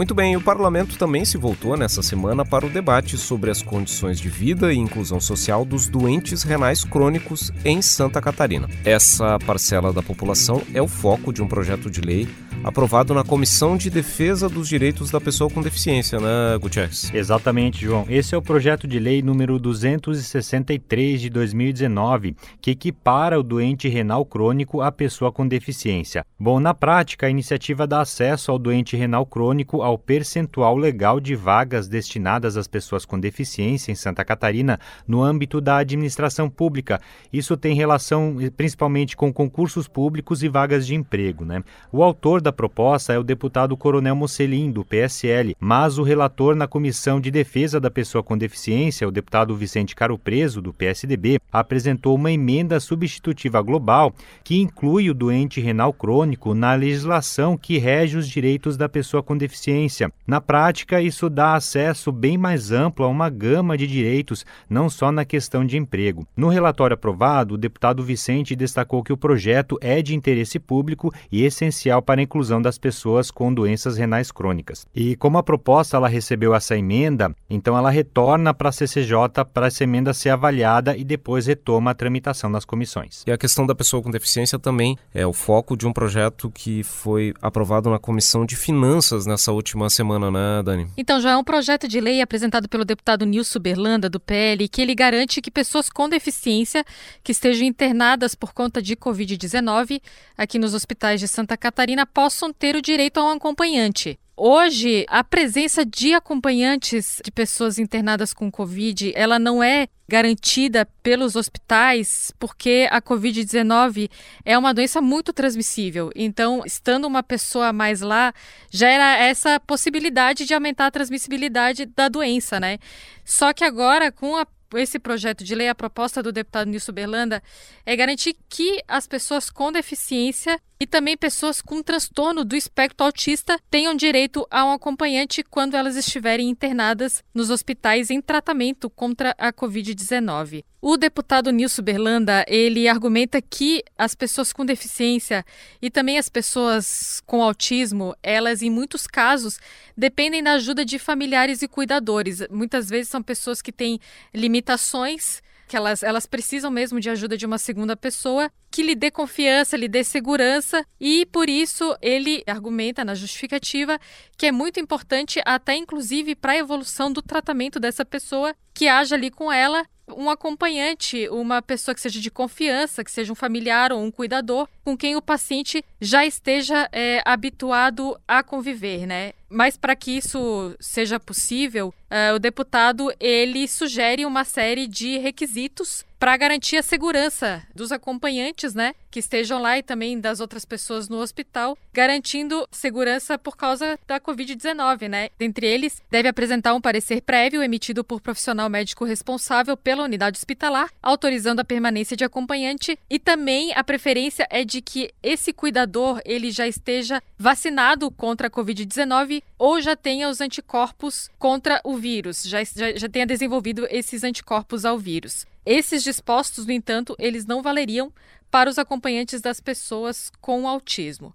Muito 0.00 0.14
bem, 0.14 0.34
o 0.34 0.40
parlamento 0.40 0.96
também 0.96 1.26
se 1.26 1.36
voltou 1.36 1.76
nessa 1.76 2.02
semana 2.02 2.42
para 2.42 2.64
o 2.64 2.70
debate 2.70 3.18
sobre 3.18 3.50
as 3.50 3.60
condições 3.60 4.18
de 4.18 4.30
vida 4.30 4.72
e 4.72 4.78
inclusão 4.78 5.20
social 5.20 5.62
dos 5.62 5.88
doentes 5.88 6.42
renais 6.42 6.82
crônicos 6.82 7.52
em 7.66 7.82
Santa 7.82 8.18
Catarina. 8.18 8.66
Essa 8.82 9.38
parcela 9.40 9.92
da 9.92 10.02
população 10.02 10.62
é 10.72 10.80
o 10.80 10.88
foco 10.88 11.34
de 11.34 11.42
um 11.42 11.46
projeto 11.46 11.90
de 11.90 12.00
lei 12.00 12.26
aprovado 12.62 13.14
na 13.14 13.24
Comissão 13.24 13.76
de 13.76 13.88
Defesa 13.88 14.48
dos 14.48 14.68
Direitos 14.68 15.10
da 15.10 15.20
Pessoa 15.20 15.50
com 15.50 15.62
Deficiência, 15.62 16.20
né, 16.20 16.58
Gutierrez? 16.60 17.10
Exatamente, 17.12 17.84
João. 17.84 18.04
Esse 18.08 18.34
é 18.34 18.38
o 18.38 18.42
projeto 18.42 18.86
de 18.86 18.98
lei 18.98 19.22
número 19.22 19.58
263 19.58 21.20
de 21.20 21.30
2019, 21.30 22.36
que 22.60 22.72
equipara 22.72 23.38
o 23.38 23.42
doente 23.42 23.88
renal 23.88 24.24
crônico 24.24 24.80
à 24.80 24.92
pessoa 24.92 25.32
com 25.32 25.46
deficiência. 25.46 26.24
Bom, 26.38 26.60
na 26.60 26.74
prática, 26.74 27.26
a 27.26 27.30
iniciativa 27.30 27.86
dá 27.86 28.00
acesso 28.00 28.50
ao 28.50 28.58
doente 28.58 28.96
renal 28.96 29.24
crônico 29.24 29.82
ao 29.90 29.98
percentual 29.98 30.76
legal 30.76 31.18
de 31.18 31.34
vagas 31.34 31.88
destinadas 31.88 32.56
às 32.56 32.68
pessoas 32.68 33.04
com 33.04 33.18
deficiência 33.18 33.90
em 33.90 33.94
Santa 33.94 34.24
Catarina 34.24 34.78
no 35.06 35.22
âmbito 35.22 35.60
da 35.60 35.78
administração 35.78 36.48
pública. 36.48 37.00
Isso 37.32 37.56
tem 37.56 37.74
relação 37.74 38.36
eh, 38.40 38.50
principalmente 38.50 39.16
com 39.16 39.32
concursos 39.32 39.88
públicos 39.88 40.42
e 40.42 40.48
vagas 40.48 40.86
de 40.86 40.94
emprego. 40.94 41.44
Né? 41.44 41.62
O 41.92 42.02
autor 42.02 42.40
da 42.40 42.52
proposta 42.52 43.12
é 43.12 43.18
o 43.18 43.24
deputado 43.24 43.76
Coronel 43.76 44.14
Mocelin, 44.14 44.70
do 44.70 44.84
PSL, 44.84 45.56
mas 45.58 45.98
o 45.98 46.04
relator 46.04 46.54
na 46.54 46.68
Comissão 46.68 47.20
de 47.20 47.30
Defesa 47.30 47.80
da 47.80 47.90
Pessoa 47.90 48.22
com 48.22 48.38
Deficiência, 48.38 49.08
o 49.08 49.10
deputado 49.10 49.56
Vicente 49.56 49.96
Caro 49.96 50.16
Preso, 50.16 50.62
do 50.62 50.72
PSDB, 50.72 51.40
apresentou 51.50 52.14
uma 52.14 52.30
emenda 52.30 52.78
substitutiva 52.78 53.60
global 53.60 54.14
que 54.44 54.60
inclui 54.60 55.10
o 55.10 55.14
doente 55.14 55.60
renal 55.60 55.92
crônico 55.92 56.54
na 56.54 56.74
legislação 56.74 57.56
que 57.56 57.78
rege 57.78 58.16
os 58.16 58.28
direitos 58.28 58.76
da 58.76 58.88
pessoa 58.88 59.22
com 59.22 59.36
deficiência. 59.36 59.79
Na 60.26 60.40
prática, 60.40 61.00
isso 61.00 61.30
dá 61.30 61.54
acesso 61.54 62.12
bem 62.12 62.36
mais 62.36 62.72
amplo 62.72 63.04
a 63.04 63.08
uma 63.08 63.28
gama 63.28 63.76
de 63.76 63.86
direitos, 63.86 64.44
não 64.68 64.88
só 64.88 65.10
na 65.10 65.24
questão 65.24 65.64
de 65.64 65.76
emprego. 65.76 66.26
No 66.36 66.48
relatório 66.48 66.94
aprovado, 66.94 67.54
o 67.54 67.58
deputado 67.58 68.02
Vicente 68.02 68.56
destacou 68.56 69.02
que 69.02 69.12
o 69.12 69.16
projeto 69.16 69.78
é 69.80 70.02
de 70.02 70.14
interesse 70.14 70.58
público 70.58 71.12
e 71.30 71.44
essencial 71.44 72.02
para 72.02 72.20
a 72.20 72.24
inclusão 72.24 72.60
das 72.60 72.78
pessoas 72.78 73.30
com 73.30 73.52
doenças 73.52 73.96
renais 73.96 74.30
crônicas. 74.30 74.86
E 74.94 75.16
como 75.16 75.38
a 75.38 75.42
proposta 75.42 75.96
ela 75.96 76.08
recebeu 76.08 76.54
essa 76.54 76.76
emenda, 76.76 77.34
então 77.48 77.76
ela 77.76 77.90
retorna 77.90 78.52
para 78.52 78.68
a 78.68 78.72
CCJ 78.72 79.44
para 79.52 79.66
essa 79.66 79.84
emenda 79.84 80.12
ser 80.12 80.30
avaliada 80.30 80.96
e 80.96 81.04
depois 81.04 81.46
retoma 81.46 81.90
a 81.90 81.94
tramitação 81.94 82.50
nas 82.50 82.64
comissões. 82.64 83.24
E 83.26 83.32
a 83.32 83.38
questão 83.38 83.66
da 83.66 83.74
pessoa 83.74 84.02
com 84.02 84.10
deficiência 84.10 84.58
também 84.58 84.96
é 85.14 85.26
o 85.26 85.32
foco 85.32 85.76
de 85.76 85.86
um 85.86 85.92
projeto 85.92 86.50
que 86.50 86.82
foi 86.82 87.34
aprovado 87.40 87.90
na 87.90 87.98
Comissão 87.98 88.44
de 88.44 88.56
Finanças 88.56 89.26
nessa 89.26 89.52
última 89.70 89.88
semana, 89.88 90.30
né, 90.30 90.62
Dani? 90.64 90.90
Então, 90.96 91.20
já 91.20 91.30
é 91.30 91.36
um 91.36 91.44
projeto 91.44 91.86
de 91.86 92.00
lei 92.00 92.20
apresentado 92.20 92.68
pelo 92.68 92.84
deputado 92.84 93.24
Nilson 93.24 93.60
Berlanda, 93.60 94.08
do 94.08 94.18
PL, 94.18 94.68
que 94.68 94.82
ele 94.82 94.94
garante 94.94 95.40
que 95.40 95.50
pessoas 95.50 95.88
com 95.88 96.08
deficiência 96.08 96.84
que 97.22 97.32
estejam 97.32 97.66
internadas 97.66 98.34
por 98.34 98.52
conta 98.52 98.82
de 98.82 98.96
Covid-19 98.96 100.00
aqui 100.36 100.58
nos 100.58 100.74
hospitais 100.74 101.20
de 101.20 101.28
Santa 101.28 101.56
Catarina 101.56 102.04
possam 102.04 102.52
ter 102.52 102.74
o 102.74 102.82
direito 102.82 103.18
a 103.18 103.24
um 103.24 103.30
acompanhante. 103.36 104.18
Hoje, 104.42 105.04
a 105.10 105.22
presença 105.22 105.84
de 105.84 106.14
acompanhantes 106.14 107.20
de 107.22 107.30
pessoas 107.30 107.78
internadas 107.78 108.32
com 108.32 108.50
Covid, 108.50 109.12
ela 109.14 109.38
não 109.38 109.62
é 109.62 109.86
garantida 110.08 110.88
pelos 111.02 111.36
hospitais, 111.36 112.32
porque 112.38 112.88
a 112.90 113.02
Covid-19 113.02 114.10
é 114.42 114.56
uma 114.56 114.72
doença 114.72 114.98
muito 115.02 115.30
transmissível. 115.34 116.10
Então, 116.16 116.62
estando 116.64 117.06
uma 117.06 117.22
pessoa 117.22 117.70
mais 117.70 118.00
lá, 118.00 118.32
já 118.70 118.88
era 118.88 119.18
essa 119.18 119.60
possibilidade 119.60 120.46
de 120.46 120.54
aumentar 120.54 120.86
a 120.86 120.90
transmissibilidade 120.90 121.84
da 121.84 122.08
doença, 122.08 122.58
né? 122.58 122.78
Só 123.22 123.52
que 123.52 123.62
agora, 123.62 124.10
com 124.10 124.36
a 124.36 124.46
esse 124.74 124.98
projeto 124.98 125.44
de 125.44 125.54
lei, 125.54 125.68
a 125.68 125.74
proposta 125.74 126.22
do 126.22 126.32
deputado 126.32 126.68
Nilson 126.68 126.92
Berlanda 126.92 127.42
é 127.84 127.94
garantir 127.94 128.34
que 128.48 128.80
as 128.88 129.06
pessoas 129.06 129.50
com 129.50 129.70
deficiência 129.70 130.58
e 130.80 130.86
também 130.86 131.14
pessoas 131.14 131.60
com 131.60 131.82
transtorno 131.82 132.42
do 132.42 132.56
espectro 132.56 133.04
autista 133.04 133.60
tenham 133.70 133.94
direito 133.94 134.46
a 134.50 134.64
um 134.64 134.72
acompanhante 134.72 135.42
quando 135.42 135.76
elas 135.76 135.94
estiverem 135.94 136.48
internadas 136.48 137.22
nos 137.34 137.50
hospitais 137.50 138.08
em 138.08 138.18
tratamento 138.22 138.88
contra 138.88 139.34
a 139.36 139.52
Covid-19. 139.52 140.64
O 140.80 140.96
deputado 140.96 141.52
Nilson 141.52 141.82
Berlanda, 141.82 142.42
ele 142.48 142.88
argumenta 142.88 143.42
que 143.42 143.84
as 143.98 144.14
pessoas 144.14 144.54
com 144.54 144.64
deficiência 144.64 145.44
e 145.82 145.90
também 145.90 146.16
as 146.16 146.30
pessoas 146.30 147.20
com 147.26 147.42
autismo, 147.42 148.16
elas 148.22 148.62
em 148.62 148.70
muitos 148.70 149.06
casos 149.06 149.58
dependem 149.94 150.42
da 150.42 150.52
ajuda 150.52 150.82
de 150.82 150.98
familiares 150.98 151.60
e 151.60 151.68
cuidadores. 151.68 152.40
Muitas 152.50 152.88
vezes 152.88 153.10
são 153.10 153.22
pessoas 153.22 153.60
que 153.60 153.70
têm 153.70 154.00
limitações 154.32 155.42
que 155.70 155.76
elas, 155.76 156.02
elas 156.02 156.26
precisam 156.26 156.68
mesmo 156.68 156.98
de 156.98 157.08
ajuda 157.08 157.36
de 157.36 157.46
uma 157.46 157.56
segunda 157.56 157.96
pessoa 157.96 158.50
que 158.72 158.82
lhe 158.82 158.96
dê 158.96 159.08
confiança, 159.08 159.76
lhe 159.76 159.86
dê 159.86 160.02
segurança, 160.02 160.84
e 161.00 161.24
por 161.26 161.48
isso 161.48 161.96
ele 162.02 162.42
argumenta 162.44 163.04
na 163.04 163.14
justificativa 163.14 163.96
que 164.36 164.46
é 164.46 164.52
muito 164.52 164.80
importante, 164.80 165.40
até 165.46 165.76
inclusive 165.76 166.34
para 166.34 166.54
a 166.54 166.56
evolução 166.56 167.12
do 167.12 167.22
tratamento 167.22 167.78
dessa 167.78 168.04
pessoa, 168.04 168.52
que 168.74 168.88
haja 168.88 169.14
ali 169.14 169.30
com 169.30 169.52
ela 169.52 169.86
um 170.08 170.28
acompanhante, 170.28 171.28
uma 171.28 171.62
pessoa 171.62 171.94
que 171.94 172.00
seja 172.00 172.20
de 172.20 172.32
confiança, 172.32 173.04
que 173.04 173.10
seja 173.12 173.30
um 173.30 173.36
familiar 173.36 173.92
ou 173.92 174.02
um 174.02 174.10
cuidador, 174.10 174.66
com 174.82 174.96
quem 174.96 175.14
o 175.14 175.22
paciente 175.22 175.84
já 176.00 176.26
esteja 176.26 176.88
é, 176.90 177.22
habituado 177.24 178.20
a 178.26 178.42
conviver, 178.42 179.06
né? 179.06 179.34
Mas 179.50 179.76
para 179.76 179.96
que 179.96 180.12
isso 180.12 180.76
seja 180.78 181.18
possível, 181.18 181.92
uh, 182.08 182.34
o 182.36 182.38
deputado 182.38 183.12
ele 183.18 183.66
sugere 183.66 184.24
uma 184.24 184.44
série 184.44 184.86
de 184.86 185.18
requisitos 185.18 186.04
para 186.20 186.36
garantir 186.36 186.76
a 186.76 186.82
segurança 186.82 187.62
dos 187.74 187.90
acompanhantes, 187.90 188.74
né, 188.74 188.94
que 189.10 189.20
estejam 189.20 189.58
lá 189.58 189.78
e 189.78 189.82
também 189.82 190.20
das 190.20 190.38
outras 190.38 190.66
pessoas 190.66 191.08
no 191.08 191.16
hospital, 191.16 191.78
garantindo 191.94 192.68
segurança 192.70 193.38
por 193.38 193.56
causa 193.56 193.98
da 194.06 194.20
COVID-19, 194.20 195.08
né? 195.08 195.30
Dentre 195.38 195.66
eles, 195.66 196.02
deve 196.10 196.28
apresentar 196.28 196.74
um 196.74 196.80
parecer 196.80 197.22
prévio 197.22 197.62
emitido 197.62 198.04
por 198.04 198.20
profissional 198.20 198.68
médico 198.68 199.06
responsável 199.06 199.78
pela 199.78 200.04
unidade 200.04 200.36
hospitalar, 200.36 200.90
autorizando 201.02 201.60
a 201.60 201.64
permanência 201.64 202.14
de 202.14 202.22
acompanhante 202.22 202.98
e 203.08 203.18
também 203.18 203.72
a 203.74 203.82
preferência 203.82 204.46
é 204.50 204.62
de 204.62 204.82
que 204.82 205.10
esse 205.22 205.54
cuidador 205.54 206.20
ele 206.26 206.50
já 206.50 206.68
esteja 206.68 207.22
vacinado 207.38 208.10
contra 208.10 208.48
a 208.48 208.50
COVID-19 208.50 209.39
ou 209.58 209.80
já 209.80 209.96
tenha 209.96 210.28
os 210.28 210.40
anticorpos 210.40 211.30
contra 211.38 211.80
o 211.84 211.96
vírus, 211.96 212.42
já, 212.44 212.62
já, 212.64 212.94
já 212.94 213.08
tenha 213.08 213.26
desenvolvido 213.26 213.86
esses 213.90 214.24
anticorpos 214.24 214.84
ao 214.84 214.98
vírus. 214.98 215.46
Esses 215.64 216.02
dispostos, 216.02 216.66
no 216.66 216.72
entanto, 216.72 217.14
eles 217.18 217.46
não 217.46 217.62
valeriam 217.62 218.12
para 218.50 218.68
os 218.68 218.78
acompanhantes 218.78 219.40
das 219.40 219.60
pessoas 219.60 220.30
com 220.40 220.66
autismo. 220.66 221.34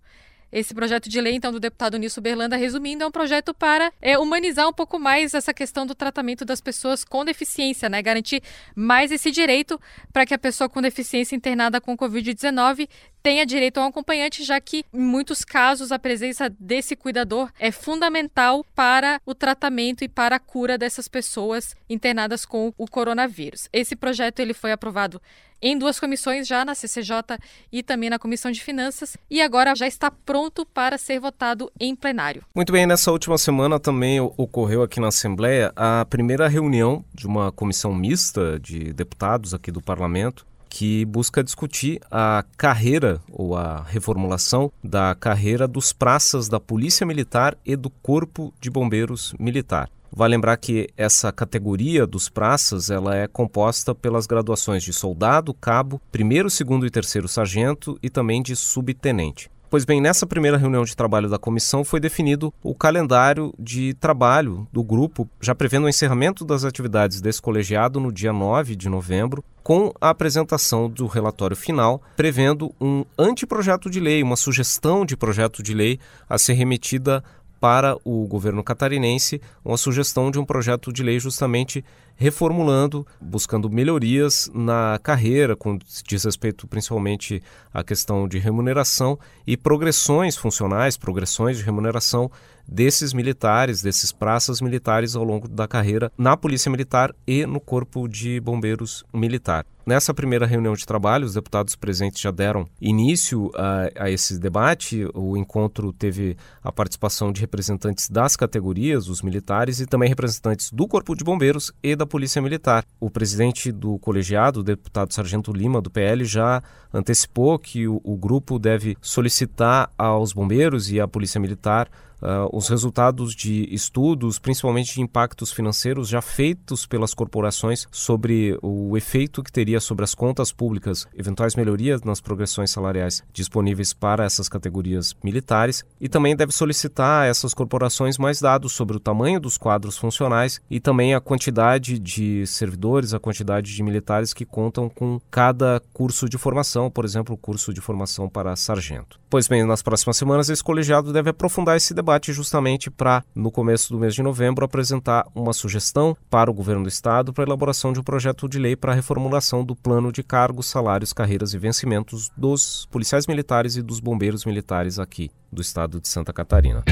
Esse 0.52 0.74
projeto 0.74 1.10
de 1.10 1.20
lei, 1.20 1.34
então, 1.34 1.52
do 1.52 1.60
deputado 1.60 1.98
Nilson 1.98 2.22
Berlanda, 2.22 2.56
resumindo, 2.56 3.04
é 3.04 3.08
um 3.08 3.12
projeto 3.12 3.54
para 3.54 3.92
é, 4.02 4.18
humanizar 4.18 4.66
um 4.68 4.72
pouco 4.72 4.98
mais 4.98 5.34
essa 5.34 5.54
questão 5.54 5.86
do 5.86 5.94
tratamento 5.94 6.46
das 6.46 6.62
pessoas 6.62 7.04
com 7.04 7.26
deficiência, 7.26 7.90
né? 7.90 8.02
Garantir 8.02 8.42
mais 8.74 9.12
esse 9.12 9.32
direito 9.32 9.78
para 10.14 10.26
que 10.26 10.34
a 10.34 10.38
pessoa 10.38 10.70
com 10.70 10.82
deficiência 10.82 11.36
internada 11.36 11.82
com 11.82 11.98
Covid-19 11.98 12.88
tenha 13.26 13.44
direito 13.44 13.80
a 13.80 13.82
um 13.82 13.88
acompanhante, 13.88 14.44
já 14.44 14.62
que 14.62 14.86
em 14.94 15.00
muitos 15.00 15.44
casos 15.44 15.92
a 15.92 15.98
presença 15.98 16.48
desse 16.60 16.96
cuidador 16.96 17.50
é 17.60 17.72
fundamental 17.72 18.64
para 18.76 19.20
o 19.26 19.34
tratamento 19.34 20.04
e 20.04 20.08
para 20.08 20.36
a 20.36 20.40
cura 20.40 20.78
dessas 20.78 21.08
pessoas 21.08 21.76
internadas 21.90 22.46
com 22.46 22.72
o 22.78 22.88
coronavírus. 22.88 23.68
Esse 23.74 23.96
projeto 23.96 24.42
ele 24.42 24.54
foi 24.54 24.72
aprovado 24.72 25.20
em 25.60 25.76
duas 25.76 26.00
comissões 26.00 26.48
já 26.48 26.64
na 26.64 26.76
CCJ 26.76 27.40
e 27.72 27.82
também 27.82 28.12
na 28.12 28.20
Comissão 28.20 28.52
de 28.52 28.62
Finanças 28.62 29.18
e 29.28 29.42
agora 29.42 29.74
já 29.74 29.88
está 29.88 30.12
pronto 30.12 30.64
para 30.64 30.96
ser 30.96 31.20
votado 31.20 31.72
em 31.80 31.96
plenário. 31.96 32.44
Muito 32.54 32.72
bem, 32.72 32.86
nessa 32.86 33.12
última 33.12 33.40
semana 33.40 33.80
também 33.80 34.20
ocorreu 34.20 34.84
aqui 34.84 35.00
na 35.00 35.08
Assembleia 35.08 35.74
a 35.76 36.06
primeira 36.06 36.48
reunião 36.48 37.04
de 37.12 37.26
uma 37.26 37.52
comissão 37.52 37.92
mista 37.92 38.60
de 38.60 38.94
deputados 38.94 39.52
aqui 39.52 39.72
do 39.72 39.82
Parlamento 39.82 40.46
que 40.76 41.06
busca 41.06 41.42
discutir 41.42 42.02
a 42.12 42.44
carreira 42.58 43.22
ou 43.32 43.56
a 43.56 43.82
reformulação 43.84 44.70
da 44.84 45.16
carreira 45.16 45.70
dos 45.70 45.94
praças 45.94 46.50
da 46.50 46.60
Polícia 46.60 47.08
Militar 47.08 47.58
e 47.66 47.78
do 47.78 47.90
Corpo 47.90 48.54
de 48.60 48.70
Bombeiros 48.70 49.34
Militar. 49.40 49.90
Vale 50.12 50.36
lembrar 50.36 50.58
que 50.58 50.90
essa 50.98 51.32
categoria 51.32 52.06
dos 52.06 52.28
praças 52.28 52.90
ela 52.90 53.16
é 53.16 53.26
composta 53.26 53.96
pelas 53.96 54.28
graduações 54.28 54.84
de 54.84 54.92
soldado, 54.92 55.54
cabo, 55.54 56.02
primeiro, 56.12 56.50
segundo 56.50 56.86
e 56.86 56.92
terceiro 56.92 57.30
sargento 57.30 57.98
e 58.04 58.10
também 58.10 58.42
de 58.42 58.54
subtenente. 58.54 59.50
Pois 59.70 59.86
bem, 59.86 60.02
nessa 60.02 60.28
primeira 60.28 60.58
reunião 60.58 60.84
de 60.84 60.96
trabalho 60.96 61.30
da 61.30 61.40
comissão 61.40 61.86
foi 61.86 62.02
definido 62.02 62.54
o 62.62 62.76
calendário 62.76 63.54
de 63.58 63.94
trabalho 63.94 64.68
do 64.74 64.84
grupo, 64.84 65.28
já 65.42 65.56
prevendo 65.56 65.86
o 65.86 65.90
encerramento 65.90 66.44
das 66.44 66.66
atividades 66.66 67.20
desse 67.22 67.42
colegiado 67.42 68.00
no 68.00 68.12
dia 68.12 68.32
9 68.32 68.76
de 68.76 68.88
novembro, 68.90 69.44
com 69.66 69.92
a 70.00 70.12
apresentação 70.12 70.88
do 70.88 71.08
relatório 71.08 71.58
final, 71.58 72.00
prevendo 72.16 72.72
um 72.80 73.04
anteprojeto 73.18 73.90
de 73.90 74.00
lei, 74.00 74.22
uma 74.22 74.36
sugestão 74.36 75.04
de 75.04 75.18
projeto 75.18 75.64
de 75.64 75.74
lei 75.74 76.00
a 76.30 76.38
ser 76.38 76.54
remetida 76.54 77.24
para 77.60 77.98
o 78.06 78.28
governo 78.28 78.64
catarinense 78.64 79.42
uma 79.64 79.76
sugestão 79.76 80.30
de 80.30 80.38
um 80.38 80.46
projeto 80.46 80.94
de 80.94 81.02
lei 81.02 81.20
justamente 81.20 81.84
reformulando, 82.16 83.06
buscando 83.20 83.70
melhorias 83.70 84.50
na 84.54 85.00
carreira, 85.02 85.56
com 85.56 85.78
diz 86.08 86.24
respeito 86.24 86.68
principalmente 86.68 87.42
à 87.74 87.84
questão 87.84 88.28
de 88.28 88.40
remuneração 88.40 89.20
e 89.46 89.58
progressões 89.58 90.36
funcionais, 90.36 90.98
progressões 90.98 91.58
de 91.58 91.64
remuneração 91.64 92.32
desses 92.68 93.14
militares, 93.14 93.82
desses 93.82 94.12
praças 94.12 94.60
militares 94.62 95.16
ao 95.16 95.24
longo 95.24 95.48
da 95.48 95.68
carreira 95.68 96.12
na 96.18 96.36
Polícia 96.36 96.72
Militar 96.72 97.14
e 97.28 97.46
no 97.46 97.60
Corpo 97.60 98.08
de 98.08 98.40
Bombeiros 98.40 99.04
Militar. 99.14 99.66
Nessa 99.86 100.16
primeira 100.16 100.48
reunião 100.48 100.74
de 100.74 100.84
trabalho, 100.84 101.26
os 101.26 101.36
deputados 101.36 101.76
presentes 101.76 102.20
já 102.20 102.32
deram 102.32 102.66
início 102.82 103.52
a, 103.54 104.06
a, 104.06 104.10
esse 104.10 104.40
debate. 104.40 105.08
O 105.14 105.38
encontro 105.38 105.94
teve 105.94 106.36
a 106.64 106.72
participação 106.72 107.32
de 107.32 107.40
representantes 107.40 108.10
das 108.10 108.36
categorias, 108.36 109.08
os 109.08 109.22
militares, 109.22 109.80
e 109.80 109.86
também 109.86 110.10
representantes 110.10 110.72
do 110.72 110.88
Corpo 110.88 111.16
de 111.16 111.24
Bombeiros 111.24 111.72
e 111.84 111.96
da 111.96 112.05
Polícia 112.06 112.42
Militar. 112.42 112.86
O 113.00 113.10
presidente 113.10 113.72
do 113.72 113.98
colegiado, 114.00 114.60
o 114.60 114.64
deputado 114.64 115.14
Sargento 115.14 115.52
Lima, 115.52 115.82
do 115.82 115.90
PL, 115.90 116.24
já 116.26 116.62
antecipou 116.94 117.58
que 117.60 117.88
o, 117.88 118.02
o 118.04 118.16
grupo 118.16 118.58
deve 118.60 118.98
solicitar 119.02 119.92
aos 119.98 120.34
bombeiros 120.34 120.92
e 120.92 121.00
à 121.00 121.08
Polícia 121.08 121.40
Militar 121.40 121.90
Uh, 122.22 122.50
os 122.52 122.68
resultados 122.70 123.36
de 123.36 123.68
estudos, 123.74 124.40
principalmente 124.40 124.96
de 124.96 125.02
impactos 125.02 125.52
financeiros, 125.52 126.08
já 126.08 126.22
feitos 126.22 126.86
pelas 126.86 127.14
corporações 127.14 127.88
sobre 127.92 128.58
o 128.62 128.96
efeito 128.96 129.44
que 129.44 129.52
teria 129.52 129.80
sobre 129.80 130.04
as 130.04 130.16
contas 130.16 130.52
públicas, 130.52 131.08
eventuais 131.14 131.56
melhorias 131.56 132.02
nas 132.04 132.22
progressões 132.22 132.72
salariais 132.72 133.24
disponíveis 133.34 133.94
para 133.94 134.24
essas 134.24 134.50
categorias 134.50 135.16
militares, 135.24 135.84
e 136.00 136.08
também 136.08 136.36
deve 136.36 136.52
solicitar 136.52 137.24
a 137.24 137.26
essas 137.26 137.54
corporações 137.54 138.18
mais 138.18 138.40
dados 138.40 138.72
sobre 138.72 138.96
o 138.96 139.00
tamanho 139.00 139.40
dos 139.40 139.58
quadros 139.58 139.98
funcionais 139.98 140.62
e 140.70 140.80
também 140.80 141.14
a 141.14 141.22
quantidade 141.22 142.00
de 142.00 142.48
servidores, 142.48 143.14
a 143.14 143.20
quantidade 143.20 143.76
de 143.76 143.84
militares 143.84 144.34
que 144.34 144.46
contam 144.46 144.90
com 144.90 145.20
cada 145.30 145.82
curso 145.94 146.30
de 146.30 146.38
formação, 146.38 146.90
por 146.90 147.06
exemplo, 147.06 147.36
o 147.36 147.38
curso 147.38 147.74
de 147.74 147.82
formação 147.82 148.30
para 148.30 148.56
sargento. 148.56 149.20
Pois 149.30 149.48
bem, 149.48 149.66
nas 149.66 149.82
próximas 149.82 150.18
semanas, 150.18 150.50
esse 150.50 150.64
colegiado 150.64 151.12
deve 151.12 151.30
aprofundar 151.30 151.76
esse 151.76 151.94
debate 151.94 152.05
justamente 152.32 152.90
para, 152.90 153.24
no 153.34 153.52
começo 153.52 153.92
do 153.92 154.00
mês 154.00 154.14
de 154.14 154.22
novembro, 154.22 154.64
apresentar 154.64 155.26
uma 155.34 155.54
sugestão 155.54 156.16
para 156.30 156.50
o 156.50 156.54
governo 156.54 156.84
do 156.84 156.90
estado 156.90 157.34
para 157.34 157.44
a 157.44 157.48
elaboração 157.48 157.92
de 157.92 158.00
um 158.00 158.04
projeto 158.04 158.48
de 158.48 158.60
lei 158.60 158.76
para 158.76 158.92
a 158.92 158.96
reformulação 158.96 159.64
do 159.64 159.76
plano 159.76 160.12
de 160.12 160.24
cargos, 160.24 160.68
salários, 160.68 161.12
carreiras 161.12 161.54
e 161.54 161.58
vencimentos 161.58 162.30
dos 162.38 162.88
policiais 162.92 163.28
militares 163.28 163.76
e 163.76 163.82
dos 163.82 164.00
bombeiros 164.00 164.46
militares 164.46 165.00
aqui 165.00 165.32
do 165.52 165.62
estado 165.62 166.00
de 166.00 166.08
Santa 166.08 166.32
Catarina. 166.32 166.84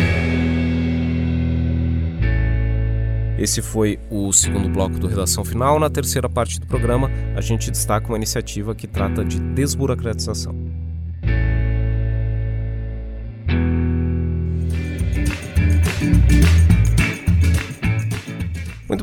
Esse 3.37 3.61
foi 3.61 3.99
o 4.09 4.31
segundo 4.31 4.69
bloco 4.69 4.99
do 4.99 5.07
Redação 5.07 5.43
Final. 5.43 5.79
Na 5.79 5.89
terceira 5.89 6.29
parte 6.29 6.59
do 6.59 6.67
programa, 6.67 7.09
a 7.35 7.41
gente 7.41 7.71
destaca 7.71 8.07
uma 8.07 8.17
iniciativa 8.17 8.75
que 8.75 8.87
trata 8.87 9.25
de 9.25 9.39
desburocratização. 9.39 10.55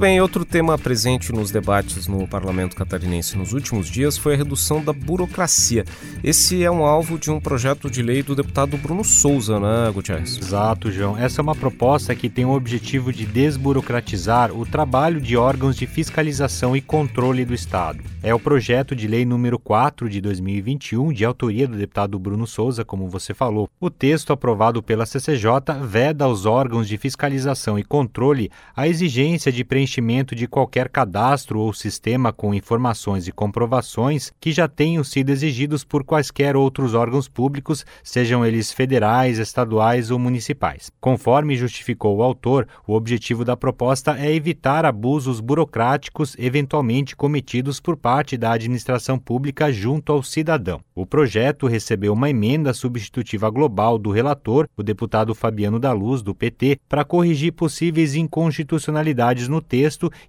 Muito 0.00 0.08
bem, 0.12 0.20
outro 0.22 0.46
tema 0.46 0.78
presente 0.78 1.30
nos 1.30 1.50
debates 1.50 2.06
no 2.06 2.26
parlamento 2.26 2.74
catarinense 2.74 3.36
nos 3.36 3.52
últimos 3.52 3.86
dias 3.86 4.16
foi 4.16 4.32
a 4.32 4.36
redução 4.38 4.82
da 4.82 4.94
burocracia. 4.94 5.84
Esse 6.24 6.64
é 6.64 6.70
um 6.70 6.86
alvo 6.86 7.18
de 7.18 7.30
um 7.30 7.38
projeto 7.38 7.90
de 7.90 8.00
lei 8.00 8.22
do 8.22 8.34
deputado 8.34 8.78
Bruno 8.78 9.04
Souza, 9.04 9.60
né, 9.60 9.90
Gutierrez? 9.92 10.38
Exato, 10.38 10.90
João. 10.90 11.18
Essa 11.18 11.42
é 11.42 11.42
uma 11.42 11.54
proposta 11.54 12.14
que 12.14 12.30
tem 12.30 12.46
o 12.46 12.54
objetivo 12.54 13.12
de 13.12 13.26
desburocratizar 13.26 14.56
o 14.56 14.64
trabalho 14.64 15.20
de 15.20 15.36
órgãos 15.36 15.76
de 15.76 15.86
fiscalização 15.86 16.74
e 16.74 16.80
controle 16.80 17.44
do 17.44 17.52
Estado. 17.52 18.02
É 18.22 18.34
o 18.34 18.40
projeto 18.40 18.96
de 18.96 19.06
lei 19.06 19.26
número 19.26 19.58
4 19.58 20.08
de 20.08 20.18
2021, 20.22 21.12
de 21.12 21.26
autoria 21.26 21.68
do 21.68 21.76
deputado 21.76 22.18
Bruno 22.18 22.46
Souza, 22.46 22.86
como 22.86 23.06
você 23.06 23.34
falou. 23.34 23.68
O 23.78 23.90
texto 23.90 24.32
aprovado 24.32 24.82
pela 24.82 25.04
CCJ 25.04 25.50
veda 25.84 26.24
aos 26.24 26.46
órgãos 26.46 26.88
de 26.88 26.96
fiscalização 26.96 27.78
e 27.78 27.84
controle 27.84 28.50
a 28.74 28.88
exigência 28.88 29.52
de 29.52 29.62
preenchimento 29.62 29.89
de 30.36 30.46
qualquer 30.46 30.88
cadastro 30.88 31.58
ou 31.58 31.72
sistema 31.72 32.32
com 32.32 32.54
informações 32.54 33.26
e 33.26 33.32
comprovações 33.32 34.30
que 34.38 34.52
já 34.52 34.68
tenham 34.68 35.02
sido 35.02 35.30
exigidos 35.30 35.82
por 35.82 36.04
quaisquer 36.04 36.54
outros 36.56 36.94
órgãos 36.94 37.28
públicos, 37.28 37.84
sejam 38.02 38.46
eles 38.46 38.72
federais, 38.72 39.38
estaduais 39.38 40.10
ou 40.10 40.18
municipais. 40.18 40.90
Conforme 41.00 41.56
justificou 41.56 42.18
o 42.18 42.22
autor, 42.22 42.68
o 42.86 42.94
objetivo 42.94 43.44
da 43.44 43.56
proposta 43.56 44.16
é 44.18 44.32
evitar 44.32 44.84
abusos 44.84 45.40
burocráticos 45.40 46.36
eventualmente 46.38 47.16
cometidos 47.16 47.80
por 47.80 47.96
parte 47.96 48.36
da 48.36 48.52
administração 48.52 49.18
pública 49.18 49.72
junto 49.72 50.12
ao 50.12 50.22
cidadão. 50.22 50.80
O 50.94 51.04
projeto 51.04 51.66
recebeu 51.66 52.12
uma 52.12 52.30
emenda 52.30 52.72
substitutiva 52.72 53.50
global 53.50 53.98
do 53.98 54.10
relator, 54.10 54.68
o 54.76 54.82
deputado 54.82 55.34
Fabiano 55.34 55.78
da 55.80 55.92
Luz, 55.92 56.22
do 56.22 56.34
PT, 56.34 56.78
para 56.88 57.04
corrigir 57.04 57.52
possíveis 57.52 58.14
inconstitucionalidades 58.14 59.48
no 59.48 59.60
texto 59.60 59.79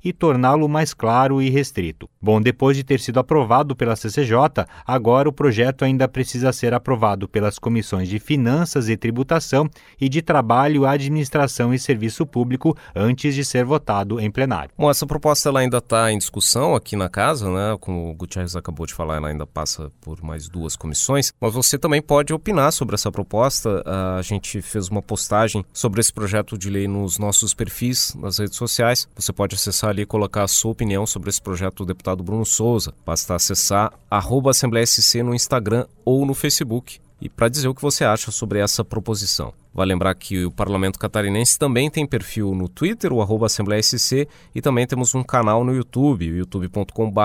e 0.04 0.14
torná-lo 0.14 0.68
mais 0.70 0.94
claro 0.94 1.42
e 1.42 1.50
restrito. 1.50 2.10
Bom, 2.22 2.40
depois 2.40 2.78
de 2.78 2.84
ter 2.84 3.00
sido 3.00 3.20
aprovado 3.20 3.76
pela 3.76 3.96
CCJ, 3.96 4.66
agora 4.86 5.28
o 5.28 5.34
projeto 5.34 5.84
ainda 5.84 6.08
precisa 6.08 6.54
ser 6.54 6.74
aprovado 6.74 7.28
pelas 7.28 7.58
comissões 7.58 8.08
de 8.08 8.20
Finanças 8.20 8.88
e 8.88 8.96
Tributação 8.96 9.70
e 10.00 10.08
de 10.08 10.22
Trabalho, 10.22 10.86
Administração 10.86 11.74
e 11.74 11.80
Serviço 11.80 12.26
Público 12.26 12.78
antes 12.96 13.34
de 13.34 13.44
ser 13.44 13.66
votado 13.66 14.20
em 14.20 14.30
plenário. 14.30 14.72
Bom, 14.78 14.90
essa 14.90 15.08
proposta 15.08 15.50
ela 15.50 15.62
ainda 15.62 15.78
está 15.78 16.12
em 16.12 16.18
discussão 16.18 16.76
aqui 16.76 16.96
na 16.96 17.10
casa, 17.10 17.50
né? 17.50 17.78
Como 17.80 18.12
o 18.12 18.14
Gutierrez 18.14 18.56
acabou 18.56 18.86
de 18.86 18.94
falar, 18.94 19.18
ela 19.18 19.30
ainda 19.30 19.48
passa 19.48 19.92
por 20.02 20.22
mais 20.24 20.48
duas 20.48 20.76
comissões. 20.76 21.34
Mas 21.42 21.54
você 21.54 21.78
também 21.78 22.02
pode 22.02 22.34
opinar 22.34 22.72
sobre 22.72 22.96
essa 22.96 23.12
proposta. 23.12 23.84
A 24.18 24.22
gente 24.22 24.62
fez 24.62 24.88
uma 24.88 25.02
postagem 25.02 25.66
sobre 25.74 26.00
esse 26.00 26.14
projeto 26.14 26.58
de 26.58 26.70
lei 26.70 26.88
nos 26.88 27.18
nossos 27.18 27.54
perfis 27.54 28.14
nas 28.16 28.38
redes 28.38 28.56
sociais. 28.56 29.08
Você 29.16 29.32
você 29.32 29.34
pode 29.42 29.56
acessar 29.56 29.90
ali 29.90 30.04
e 30.04 30.06
colocar 30.06 30.44
a 30.44 30.48
sua 30.48 30.70
opinião 30.70 31.04
sobre 31.08 31.28
esse 31.28 31.42
projeto 31.42 31.78
do 31.78 31.88
deputado 31.88 32.22
Bruno 32.22 32.46
Souza. 32.46 32.94
Basta 33.04 33.34
acessar 33.34 33.92
arroba 34.08 34.52
Assembleia 34.52 34.86
SC 34.86 35.24
no 35.24 35.34
Instagram 35.34 35.88
ou 36.06 36.28
no 36.28 36.36
Facebook 36.36 37.00
e 37.20 37.28
para 37.28 37.50
dizer 37.50 37.68
o 37.68 37.74
que 37.74 37.82
você 37.82 38.06
acha 38.06 38.30
sobre 38.30 38.60
essa 38.60 38.86
proposição. 38.86 39.52
Vale 39.74 39.94
lembrar 39.94 40.14
que 40.16 40.46
o 40.46 40.52
Parlamento 40.52 41.00
Catarinense 41.00 41.58
também 41.58 41.90
tem 41.90 42.06
perfil 42.06 42.54
no 42.54 42.68
Twitter, 42.68 43.14
o 43.14 43.22
arroba 43.22 43.46
Assembleia 43.46 43.82
SC, 43.82 44.28
e 44.54 44.62
também 44.62 44.86
temos 44.86 45.16
um 45.16 45.24
canal 45.24 45.64
no 45.64 45.74
YouTube, 45.74 46.26
youtube.com.br 46.26 47.22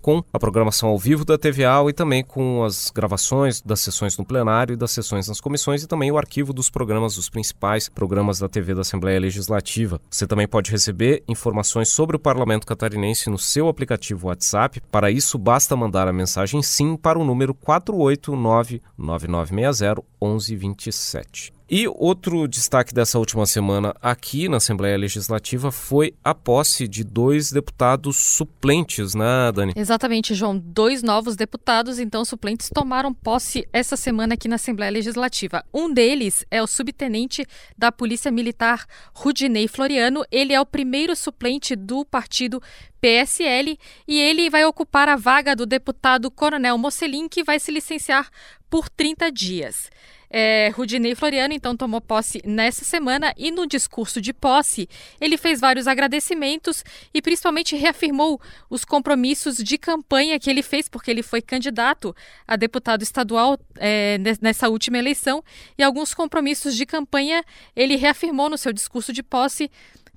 com 0.00 0.22
a 0.32 0.38
programação 0.38 0.90
ao 0.90 0.98
vivo 0.98 1.24
da 1.24 1.38
TVA 1.38 1.84
e 1.88 1.92
também 1.92 2.22
com 2.22 2.62
as 2.62 2.90
gravações 2.90 3.60
das 3.62 3.80
sessões 3.80 4.16
no 4.18 4.24
plenário 4.24 4.74
e 4.74 4.76
das 4.76 4.90
sessões 4.90 5.28
nas 5.28 5.40
comissões 5.40 5.82
e 5.82 5.86
também 5.86 6.10
o 6.10 6.18
arquivo 6.18 6.52
dos 6.52 6.68
programas, 6.68 7.16
dos 7.16 7.28
principais 7.28 7.88
programas 7.88 8.38
da 8.38 8.48
TV 8.48 8.74
da 8.74 8.82
Assembleia 8.82 9.18
Legislativa. 9.18 10.00
Você 10.10 10.26
também 10.26 10.46
pode 10.46 10.70
receber 10.70 11.22
informações 11.28 11.88
sobre 11.88 12.16
o 12.16 12.20
Parlamento 12.20 12.66
Catarinense 12.66 13.30
no 13.30 13.38
seu 13.38 13.68
aplicativo 13.68 14.28
WhatsApp. 14.28 14.80
Para 14.90 15.10
isso, 15.10 15.38
basta 15.38 15.76
mandar 15.76 16.08
a 16.08 16.12
mensagem 16.12 16.62
SIM 16.62 16.96
para 16.96 17.18
o 17.18 17.24
número 17.24 17.54
489 17.54 18.82
9960 18.96 20.04
1127. 20.30 21.56
E 21.68 21.88
outro 21.88 22.46
destaque 22.46 22.94
dessa 22.94 23.18
última 23.18 23.44
semana 23.44 23.92
aqui 24.00 24.48
na 24.48 24.58
Assembleia 24.58 24.96
Legislativa 24.96 25.72
foi 25.72 26.14
a 26.22 26.32
posse 26.32 26.86
de 26.86 27.02
dois 27.02 27.50
deputados 27.50 28.16
suplentes, 28.16 29.16
né, 29.16 29.50
Dani? 29.52 29.72
Exatamente, 29.74 30.32
João. 30.32 30.56
Dois 30.56 31.02
novos 31.02 31.34
deputados, 31.34 31.98
então, 31.98 32.24
suplentes, 32.24 32.70
tomaram 32.72 33.12
posse 33.12 33.68
essa 33.72 33.96
semana 33.96 34.34
aqui 34.34 34.46
na 34.46 34.54
Assembleia 34.54 34.92
Legislativa. 34.92 35.64
Um 35.74 35.92
deles 35.92 36.44
é 36.52 36.62
o 36.62 36.68
subtenente 36.68 37.44
da 37.76 37.90
Polícia 37.90 38.30
Militar 38.30 38.86
Rudinei 39.12 39.66
Floriano. 39.66 40.24
Ele 40.30 40.52
é 40.52 40.60
o 40.60 40.66
primeiro 40.66 41.16
suplente 41.16 41.74
do 41.74 42.04
partido 42.04 42.62
PSL 43.00 43.76
e 44.06 44.20
ele 44.20 44.48
vai 44.48 44.64
ocupar 44.64 45.08
a 45.08 45.16
vaga 45.16 45.56
do 45.56 45.66
deputado 45.66 46.30
Coronel 46.30 46.78
Mocelin, 46.78 47.28
que 47.28 47.42
vai 47.42 47.58
se 47.58 47.72
licenciar 47.72 48.30
por 48.70 48.88
30 48.88 49.32
dias. 49.32 49.90
É, 50.28 50.70
Rudinei 50.74 51.14
Floriano, 51.14 51.54
então, 51.54 51.76
tomou 51.76 52.00
posse 52.00 52.40
nessa 52.44 52.84
semana 52.84 53.32
e 53.36 53.50
no 53.50 53.66
discurso 53.66 54.20
de 54.20 54.32
posse 54.32 54.88
ele 55.20 55.36
fez 55.36 55.60
vários 55.60 55.86
agradecimentos 55.86 56.84
e 57.12 57.22
principalmente 57.22 57.76
reafirmou 57.76 58.40
os 58.68 58.84
compromissos 58.84 59.56
de 59.56 59.78
campanha 59.78 60.38
que 60.38 60.50
ele 60.50 60.62
fez, 60.62 60.88
porque 60.88 61.10
ele 61.10 61.22
foi 61.22 61.40
candidato 61.40 62.14
a 62.46 62.56
deputado 62.56 63.02
estadual 63.02 63.58
é, 63.76 64.18
nessa 64.40 64.68
última 64.68 64.98
eleição 64.98 65.42
e 65.78 65.82
alguns 65.82 66.14
compromissos 66.14 66.76
de 66.76 66.84
campanha 66.84 67.44
ele 67.74 67.96
reafirmou 67.96 68.50
no 68.50 68.58
seu 68.58 68.72
discurso 68.72 69.12
de 69.12 69.22
posse 69.22 69.70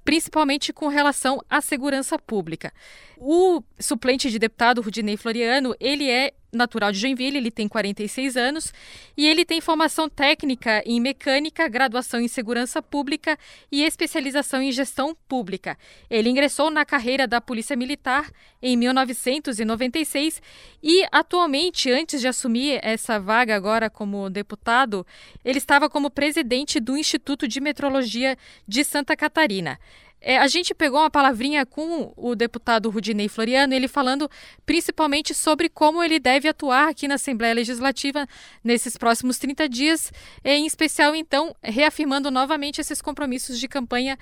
principalmente 0.04 0.74
com 0.74 0.88
relação 0.88 1.40
à 1.48 1.62
segurança 1.62 2.18
pública. 2.18 2.74
O 3.18 3.62
suplente 3.78 4.32
de 4.32 4.40
deputado 4.40 4.82
Rudinei 4.82 5.18
Floriano, 5.18 5.76
ele 5.80 6.10
é 6.10 6.34
natural 6.52 6.92
de 6.92 7.00
Joinville, 7.00 7.38
ele 7.38 7.52
tem 7.52 7.68
46 7.68 8.36
anos 8.36 8.74
e 9.16 9.28
ele 9.28 9.46
tem 9.46 9.62
formação 9.62 10.10
técnica 10.10 10.82
em 10.86 11.00
mecânica, 11.00 11.68
graduação 11.68 12.20
em 12.20 12.28
segurança 12.28 12.82
pública 12.82 13.38
e 13.72 13.84
especialização 13.84 14.62
em 14.62 14.72
gestão 14.72 15.16
pública. 15.28 15.78
Ele 16.10 16.30
ingressou 16.30 16.70
na 16.70 16.86
carreira 16.86 17.28
da 17.28 17.40
Polícia 17.40 17.76
Militar 17.76 18.32
em 18.62 18.76
1996 18.76 20.42
e 20.82 21.06
atualmente, 21.12 21.92
antes 21.92 22.22
de 22.22 22.28
assumir 22.28 22.80
essa 22.84 23.20
vaga 23.20 23.56
agora 23.56 23.90
como 23.90 24.30
deputado, 24.30 25.06
ele 25.44 25.58
estava 25.58 25.90
como 25.90 26.10
presidente 26.10 26.80
do 26.80 26.98
Instituto 26.98 27.48
de 27.48 27.60
Metrologia 27.60 28.38
de 28.68 28.84
Santa 28.84 29.16
Catarina. 29.16 29.80
É, 30.22 30.38
a 30.38 30.48
gente 30.48 30.74
pegou 30.74 31.00
uma 31.00 31.10
palavrinha 31.10 31.66
com 31.66 32.12
o 32.16 32.36
deputado 32.36 32.90
Rudinei 32.90 33.30
Floriano, 33.30 33.74
ele 33.74 33.88
falando 33.88 34.30
principalmente 34.66 35.34
sobre 35.34 35.70
como 35.70 36.04
ele 36.04 36.20
deve 36.20 36.48
atuar 36.48 36.90
aqui 36.90 37.08
na 37.08 37.16
Assembleia 37.16 37.54
Legislativa 37.54 38.28
nesses 38.64 38.98
próximos 38.98 39.38
30 39.38 39.70
dias, 39.70 40.12
em 40.44 40.66
especial, 40.66 41.16
então, 41.16 41.56
reafirmando 41.64 42.30
novamente 42.30 42.82
esses 42.82 43.02
compromissos 43.02 43.60
de 43.60 43.68
campanha, 43.68 44.18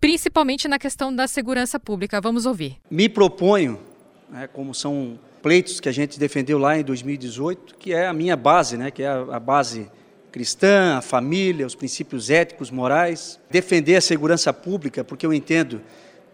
principalmente 0.00 0.68
na 0.68 0.78
questão 0.78 1.14
da 1.14 1.26
segurança 1.26 1.80
pública. 1.80 2.20
Vamos 2.20 2.46
ouvir. 2.46 2.76
Me 2.88 3.08
proponho, 3.08 3.80
né, 4.30 4.46
como 4.46 4.72
são 4.72 5.18
pleitos 5.42 5.80
que 5.80 5.88
a 5.88 5.92
gente 5.92 6.18
defendeu 6.18 6.58
lá 6.58 6.78
em 6.78 6.84
2018, 6.84 7.74
que 7.74 7.92
é 7.92 8.06
a 8.06 8.12
minha 8.12 8.36
base, 8.36 8.76
né, 8.76 8.90
que 8.90 9.02
é 9.02 9.08
a 9.08 9.40
base 9.40 9.90
cristã, 10.34 10.96
a 10.96 11.00
família, 11.00 11.64
os 11.64 11.76
princípios 11.76 12.28
éticos, 12.28 12.68
morais, 12.68 13.38
defender 13.48 13.94
a 13.94 14.00
segurança 14.00 14.52
pública, 14.52 15.04
porque 15.04 15.24
eu 15.24 15.32
entendo 15.32 15.80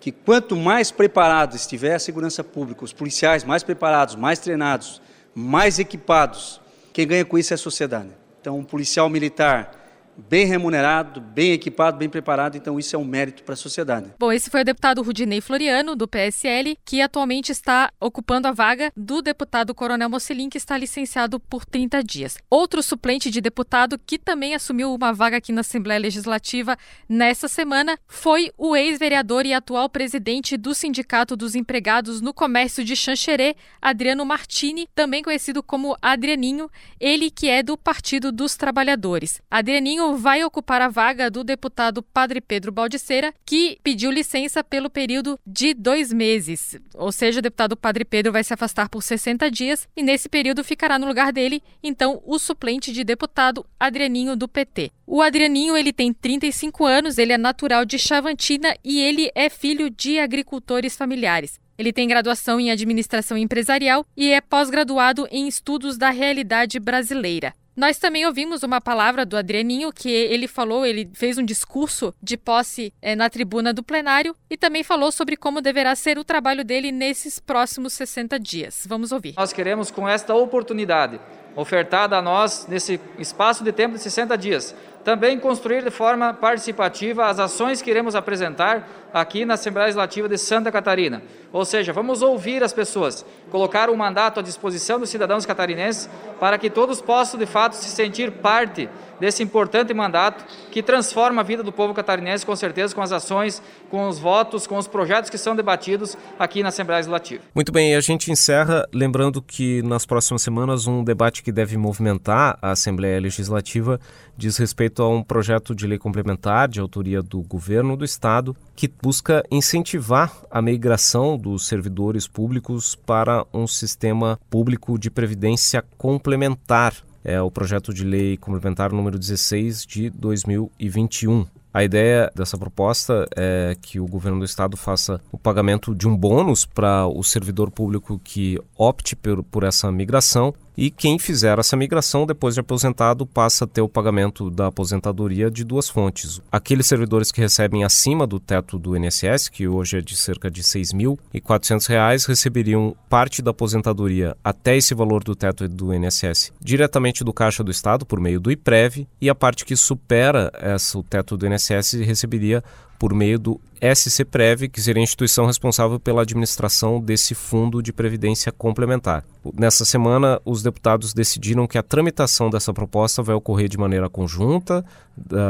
que 0.00 0.10
quanto 0.10 0.56
mais 0.56 0.90
preparado 0.90 1.54
estiver 1.54 1.96
a 1.96 1.98
segurança 1.98 2.42
pública, 2.42 2.82
os 2.82 2.94
policiais 2.94 3.44
mais 3.44 3.62
preparados, 3.62 4.14
mais 4.14 4.38
treinados, 4.38 5.02
mais 5.34 5.78
equipados, 5.78 6.62
quem 6.94 7.06
ganha 7.06 7.26
com 7.26 7.36
isso 7.36 7.52
é 7.52 7.56
a 7.56 7.58
sociedade. 7.58 8.08
Então, 8.40 8.56
um 8.56 8.64
policial 8.64 9.10
militar 9.10 9.79
bem 10.28 10.46
remunerado, 10.46 11.20
bem 11.20 11.52
equipado, 11.52 11.96
bem 11.96 12.08
preparado, 12.08 12.56
então 12.56 12.78
isso 12.78 12.94
é 12.94 12.98
um 12.98 13.04
mérito 13.04 13.42
para 13.42 13.54
a 13.54 13.56
sociedade. 13.56 14.12
Bom, 14.18 14.32
esse 14.32 14.50
foi 14.50 14.62
o 14.62 14.64
deputado 14.64 15.02
Rudinei 15.02 15.40
Floriano, 15.40 15.96
do 15.96 16.06
PSL, 16.06 16.76
que 16.84 17.00
atualmente 17.00 17.52
está 17.52 17.92
ocupando 18.00 18.48
a 18.48 18.52
vaga 18.52 18.92
do 18.96 19.22
deputado 19.22 19.74
Coronel 19.74 20.10
Mocelin, 20.10 20.48
que 20.48 20.58
está 20.58 20.76
licenciado 20.76 21.38
por 21.38 21.64
30 21.64 22.02
dias. 22.02 22.36
Outro 22.48 22.82
suplente 22.82 23.30
de 23.30 23.40
deputado 23.40 23.98
que 23.98 24.18
também 24.18 24.54
assumiu 24.54 24.94
uma 24.94 25.12
vaga 25.12 25.36
aqui 25.36 25.52
na 25.52 25.60
Assembleia 25.60 26.00
Legislativa 26.00 26.76
nessa 27.08 27.48
semana 27.48 27.98
foi 28.06 28.50
o 28.56 28.76
ex-vereador 28.76 29.46
e 29.46 29.52
atual 29.52 29.88
presidente 29.88 30.56
do 30.56 30.74
Sindicato 30.74 31.36
dos 31.36 31.54
Empregados 31.54 32.20
no 32.20 32.34
Comércio 32.34 32.84
de 32.84 32.96
Xanxerê, 32.96 33.56
Adriano 33.80 34.24
Martini, 34.24 34.88
também 34.94 35.22
conhecido 35.22 35.62
como 35.62 35.96
Adrianinho, 36.02 36.70
ele 36.98 37.30
que 37.30 37.48
é 37.48 37.62
do 37.62 37.76
Partido 37.76 38.32
dos 38.32 38.56
Trabalhadores. 38.56 39.40
Adrianinho 39.50 40.09
vai 40.16 40.44
ocupar 40.44 40.80
a 40.80 40.88
vaga 40.88 41.30
do 41.30 41.44
deputado 41.44 42.02
Padre 42.02 42.40
Pedro 42.40 42.72
Baldiceira, 42.72 43.34
que 43.44 43.78
pediu 43.82 44.10
licença 44.10 44.62
pelo 44.62 44.90
período 44.90 45.38
de 45.46 45.74
dois 45.74 46.12
meses. 46.12 46.76
Ou 46.94 47.10
seja, 47.12 47.40
o 47.40 47.42
deputado 47.42 47.76
Padre 47.76 48.04
Pedro 48.04 48.32
vai 48.32 48.44
se 48.44 48.54
afastar 48.54 48.88
por 48.88 49.02
60 49.02 49.50
dias 49.50 49.88
e 49.96 50.02
nesse 50.02 50.28
período 50.28 50.64
ficará 50.64 50.98
no 50.98 51.06
lugar 51.06 51.32
dele, 51.32 51.62
então, 51.82 52.22
o 52.24 52.38
suplente 52.38 52.92
de 52.92 53.04
deputado 53.04 53.64
Adrianinho 53.78 54.36
do 54.36 54.48
PT. 54.48 54.90
O 55.06 55.20
Adrianinho 55.20 55.76
ele 55.76 55.92
tem 55.92 56.12
35 56.12 56.84
anos, 56.84 57.18
ele 57.18 57.32
é 57.32 57.38
natural 57.38 57.84
de 57.84 57.98
Chavantina 57.98 58.76
e 58.84 59.00
ele 59.00 59.30
é 59.34 59.48
filho 59.48 59.90
de 59.90 60.18
agricultores 60.18 60.96
familiares. 60.96 61.58
Ele 61.80 61.94
tem 61.94 62.06
graduação 62.06 62.60
em 62.60 62.70
administração 62.70 63.38
empresarial 63.38 64.04
e 64.14 64.30
é 64.30 64.40
pós-graduado 64.42 65.26
em 65.30 65.48
estudos 65.48 65.96
da 65.96 66.10
realidade 66.10 66.78
brasileira. 66.78 67.54
Nós 67.80 67.96
também 67.96 68.26
ouvimos 68.26 68.62
uma 68.62 68.78
palavra 68.78 69.24
do 69.24 69.38
Adrianinho 69.38 69.90
que 69.90 70.10
ele 70.10 70.46
falou, 70.46 70.84
ele 70.84 71.10
fez 71.14 71.38
um 71.38 71.42
discurso 71.42 72.14
de 72.22 72.36
posse 72.36 72.92
é, 73.00 73.16
na 73.16 73.30
tribuna 73.30 73.72
do 73.72 73.82
plenário 73.82 74.36
e 74.50 74.56
também 74.58 74.84
falou 74.84 75.10
sobre 75.10 75.34
como 75.34 75.62
deverá 75.62 75.94
ser 75.94 76.18
o 76.18 76.22
trabalho 76.22 76.62
dele 76.62 76.92
nesses 76.92 77.38
próximos 77.38 77.94
60 77.94 78.38
dias. 78.38 78.84
Vamos 78.86 79.12
ouvir. 79.12 79.32
Nós 79.34 79.54
queremos, 79.54 79.90
com 79.90 80.06
esta 80.06 80.34
oportunidade 80.34 81.18
ofertada 81.56 82.18
a 82.18 82.22
nós 82.22 82.66
nesse 82.68 83.00
espaço 83.18 83.64
de 83.64 83.72
tempo 83.72 83.94
de 83.94 84.02
60 84.02 84.36
dias, 84.36 84.74
também 85.04 85.38
construir 85.38 85.82
de 85.82 85.90
forma 85.90 86.34
participativa 86.34 87.26
as 87.26 87.38
ações 87.38 87.80
que 87.80 87.90
iremos 87.90 88.14
apresentar 88.14 88.88
aqui 89.12 89.44
na 89.44 89.54
Assembleia 89.54 89.86
Legislativa 89.86 90.28
de 90.28 90.38
Santa 90.38 90.70
Catarina. 90.70 91.22
Ou 91.52 91.64
seja, 91.64 91.92
vamos 91.92 92.22
ouvir 92.22 92.62
as 92.62 92.72
pessoas, 92.72 93.24
colocar 93.50 93.90
um 93.90 93.96
mandato 93.96 94.40
à 94.40 94.42
disposição 94.42 94.98
dos 94.98 95.10
cidadãos 95.10 95.46
catarinenses 95.46 96.08
para 96.38 96.58
que 96.58 96.70
todos 96.70 97.00
possam, 97.00 97.38
de 97.38 97.46
fato, 97.46 97.74
se 97.74 97.88
sentir 97.88 98.30
parte 98.30 98.88
desse 99.20 99.42
importante 99.42 99.92
mandato 99.92 100.44
que 100.70 100.82
transforma 100.82 101.42
a 101.42 101.44
vida 101.44 101.62
do 101.62 101.70
povo 101.70 101.92
catarinense, 101.92 102.44
com 102.44 102.56
certeza, 102.56 102.94
com 102.94 103.02
as 103.02 103.12
ações, 103.12 103.62
com 103.90 104.08
os 104.08 104.18
votos, 104.18 104.66
com 104.66 104.78
os 104.78 104.88
projetos 104.88 105.30
que 105.30 105.38
são 105.38 105.54
debatidos 105.54 106.16
aqui 106.38 106.62
na 106.62 106.70
Assembleia 106.70 106.98
Legislativa. 106.98 107.42
Muito 107.54 107.70
bem, 107.70 107.94
a 107.94 108.00
gente 108.00 108.32
encerra 108.32 108.88
lembrando 108.92 109.42
que 109.42 109.82
nas 109.82 110.06
próximas 110.06 110.42
semanas 110.42 110.86
um 110.86 111.04
debate 111.04 111.42
que 111.42 111.52
deve 111.52 111.76
movimentar 111.76 112.58
a 112.62 112.70
Assembleia 112.70 113.20
Legislativa 113.20 114.00
diz 114.36 114.56
respeito 114.56 115.02
a 115.02 115.08
um 115.08 115.22
projeto 115.22 115.74
de 115.74 115.86
lei 115.86 115.98
complementar 115.98 116.66
de 116.66 116.80
autoria 116.80 117.20
do 117.20 117.42
governo 117.42 117.94
do 117.94 118.04
estado 118.04 118.56
que 118.74 118.88
busca 118.88 119.44
incentivar 119.50 120.32
a 120.50 120.62
migração 120.62 121.36
dos 121.36 121.66
servidores 121.66 122.26
públicos 122.26 122.94
para 122.94 123.44
um 123.52 123.66
sistema 123.66 124.40
público 124.48 124.98
de 124.98 125.10
previdência 125.10 125.84
complementar. 125.98 126.94
É 127.24 127.40
o 127.40 127.50
projeto 127.50 127.92
de 127.92 128.04
lei 128.04 128.36
complementar 128.36 128.92
número 128.92 129.18
16 129.18 129.84
de 129.84 130.10
2021. 130.10 131.46
A 131.72 131.84
ideia 131.84 132.32
dessa 132.34 132.58
proposta 132.58 133.28
é 133.36 133.76
que 133.80 134.00
o 134.00 134.06
governo 134.06 134.40
do 134.40 134.44
estado 134.44 134.76
faça 134.76 135.20
o 135.30 135.38
pagamento 135.38 135.94
de 135.94 136.08
um 136.08 136.16
bônus 136.16 136.64
para 136.64 137.06
o 137.06 137.22
servidor 137.22 137.70
público 137.70 138.20
que 138.24 138.58
opte 138.76 139.14
por, 139.14 139.44
por 139.44 139.62
essa 139.62 139.92
migração 139.92 140.52
e 140.80 140.90
quem 140.90 141.18
fizer 141.18 141.58
essa 141.58 141.76
migração 141.76 142.24
depois 142.24 142.54
de 142.54 142.60
aposentado 142.60 143.26
passa 143.26 143.66
a 143.66 143.68
ter 143.68 143.82
o 143.82 143.88
pagamento 143.88 144.50
da 144.50 144.68
aposentadoria 144.68 145.50
de 145.50 145.62
duas 145.62 145.90
fontes. 145.90 146.40
Aqueles 146.50 146.86
servidores 146.86 147.30
que 147.30 147.38
recebem 147.38 147.84
acima 147.84 148.26
do 148.26 148.40
teto 148.40 148.78
do 148.78 148.96
INSS, 148.96 149.50
que 149.50 149.68
hoje 149.68 149.98
é 149.98 150.00
de 150.00 150.16
cerca 150.16 150.50
de 150.50 150.62
R$ 150.62 150.66
6.400, 150.66 152.26
receberiam 152.26 152.96
parte 153.10 153.42
da 153.42 153.50
aposentadoria 153.50 154.34
até 154.42 154.74
esse 154.74 154.94
valor 154.94 155.22
do 155.22 155.36
teto 155.36 155.68
do 155.68 155.92
INSS 155.92 156.50
diretamente 156.58 157.22
do 157.22 157.32
Caixa 157.34 157.62
do 157.62 157.70
Estado 157.70 158.06
por 158.06 158.18
meio 158.18 158.40
do 158.40 158.50
IPREV 158.50 159.06
e 159.20 159.28
a 159.28 159.34
parte 159.34 159.66
que 159.66 159.76
supera 159.76 160.50
o 160.94 161.02
teto 161.02 161.36
do 161.36 161.46
INSS 161.46 161.92
receberia 162.00 162.64
por 163.00 163.14
meio 163.14 163.38
do 163.38 163.60
SCPREV, 163.80 164.68
que 164.68 164.78
seria 164.78 165.00
a 165.00 165.02
instituição 165.02 165.46
responsável 165.46 165.98
pela 165.98 166.20
administração 166.20 167.00
desse 167.00 167.34
fundo 167.34 167.82
de 167.82 167.94
previdência 167.94 168.52
complementar. 168.52 169.24
Nessa 169.54 169.86
semana, 169.86 170.38
os 170.44 170.62
deputados 170.62 171.14
decidiram 171.14 171.66
que 171.66 171.78
a 171.78 171.82
tramitação 171.82 172.50
dessa 172.50 172.74
proposta 172.74 173.22
vai 173.22 173.34
ocorrer 173.34 173.70
de 173.70 173.78
maneira 173.78 174.10
conjunta. 174.10 174.84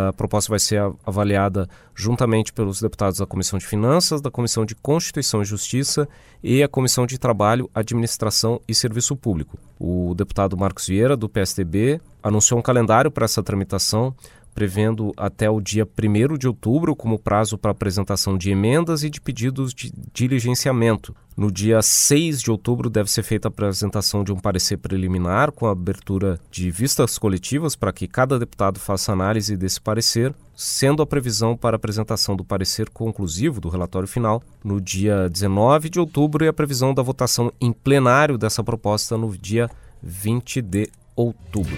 A 0.08 0.12
proposta 0.12 0.48
vai 0.48 0.60
ser 0.60 0.80
avaliada 1.04 1.68
juntamente 1.92 2.52
pelos 2.52 2.80
deputados 2.80 3.18
da 3.18 3.26
Comissão 3.26 3.58
de 3.58 3.66
Finanças, 3.66 4.20
da 4.20 4.30
Comissão 4.30 4.64
de 4.64 4.76
Constituição 4.76 5.42
e 5.42 5.44
Justiça 5.44 6.08
e 6.40 6.62
a 6.62 6.68
Comissão 6.68 7.04
de 7.04 7.18
Trabalho, 7.18 7.68
Administração 7.74 8.60
e 8.68 8.76
Serviço 8.76 9.16
Público. 9.16 9.58
O 9.76 10.14
deputado 10.14 10.56
Marcos 10.56 10.86
Vieira, 10.86 11.16
do 11.16 11.28
PSDB, 11.28 12.00
anunciou 12.22 12.60
um 12.60 12.62
calendário 12.62 13.10
para 13.10 13.24
essa 13.24 13.42
tramitação 13.42 14.14
prevendo 14.54 15.12
até 15.16 15.48
o 15.48 15.60
dia 15.60 15.86
1 15.86 16.36
de 16.36 16.46
outubro 16.46 16.94
como 16.94 17.18
prazo 17.18 17.56
para 17.56 17.70
apresentação 17.70 18.36
de 18.36 18.50
emendas 18.50 19.02
e 19.04 19.10
de 19.10 19.20
pedidos 19.20 19.72
de 19.72 19.92
diligenciamento. 20.12 21.14
No 21.36 21.50
dia 21.50 21.80
6 21.80 22.42
de 22.42 22.50
outubro 22.50 22.90
deve 22.90 23.10
ser 23.10 23.22
feita 23.22 23.48
a 23.48 23.50
apresentação 23.50 24.22
de 24.22 24.32
um 24.32 24.36
parecer 24.36 24.76
preliminar 24.76 25.50
com 25.52 25.66
a 25.66 25.70
abertura 25.70 26.38
de 26.50 26.70
vistas 26.70 27.16
coletivas 27.16 27.74
para 27.74 27.92
que 27.92 28.06
cada 28.06 28.38
deputado 28.38 28.78
faça 28.78 29.12
análise 29.12 29.56
desse 29.56 29.80
parecer, 29.80 30.34
sendo 30.54 31.02
a 31.02 31.06
previsão 31.06 31.56
para 31.56 31.76
a 31.76 31.78
apresentação 31.78 32.36
do 32.36 32.44
parecer 32.44 32.90
conclusivo 32.90 33.60
do 33.60 33.70
relatório 33.70 34.08
final 34.08 34.42
no 34.62 34.80
dia 34.80 35.28
19 35.30 35.88
de 35.88 35.98
outubro 35.98 36.44
e 36.44 36.48
a 36.48 36.52
previsão 36.52 36.92
da 36.92 37.02
votação 37.02 37.50
em 37.60 37.72
plenário 37.72 38.36
dessa 38.36 38.62
proposta 38.62 39.16
no 39.16 39.34
dia 39.36 39.70
20 40.02 40.60
de 40.60 40.90
outubro. 41.16 41.76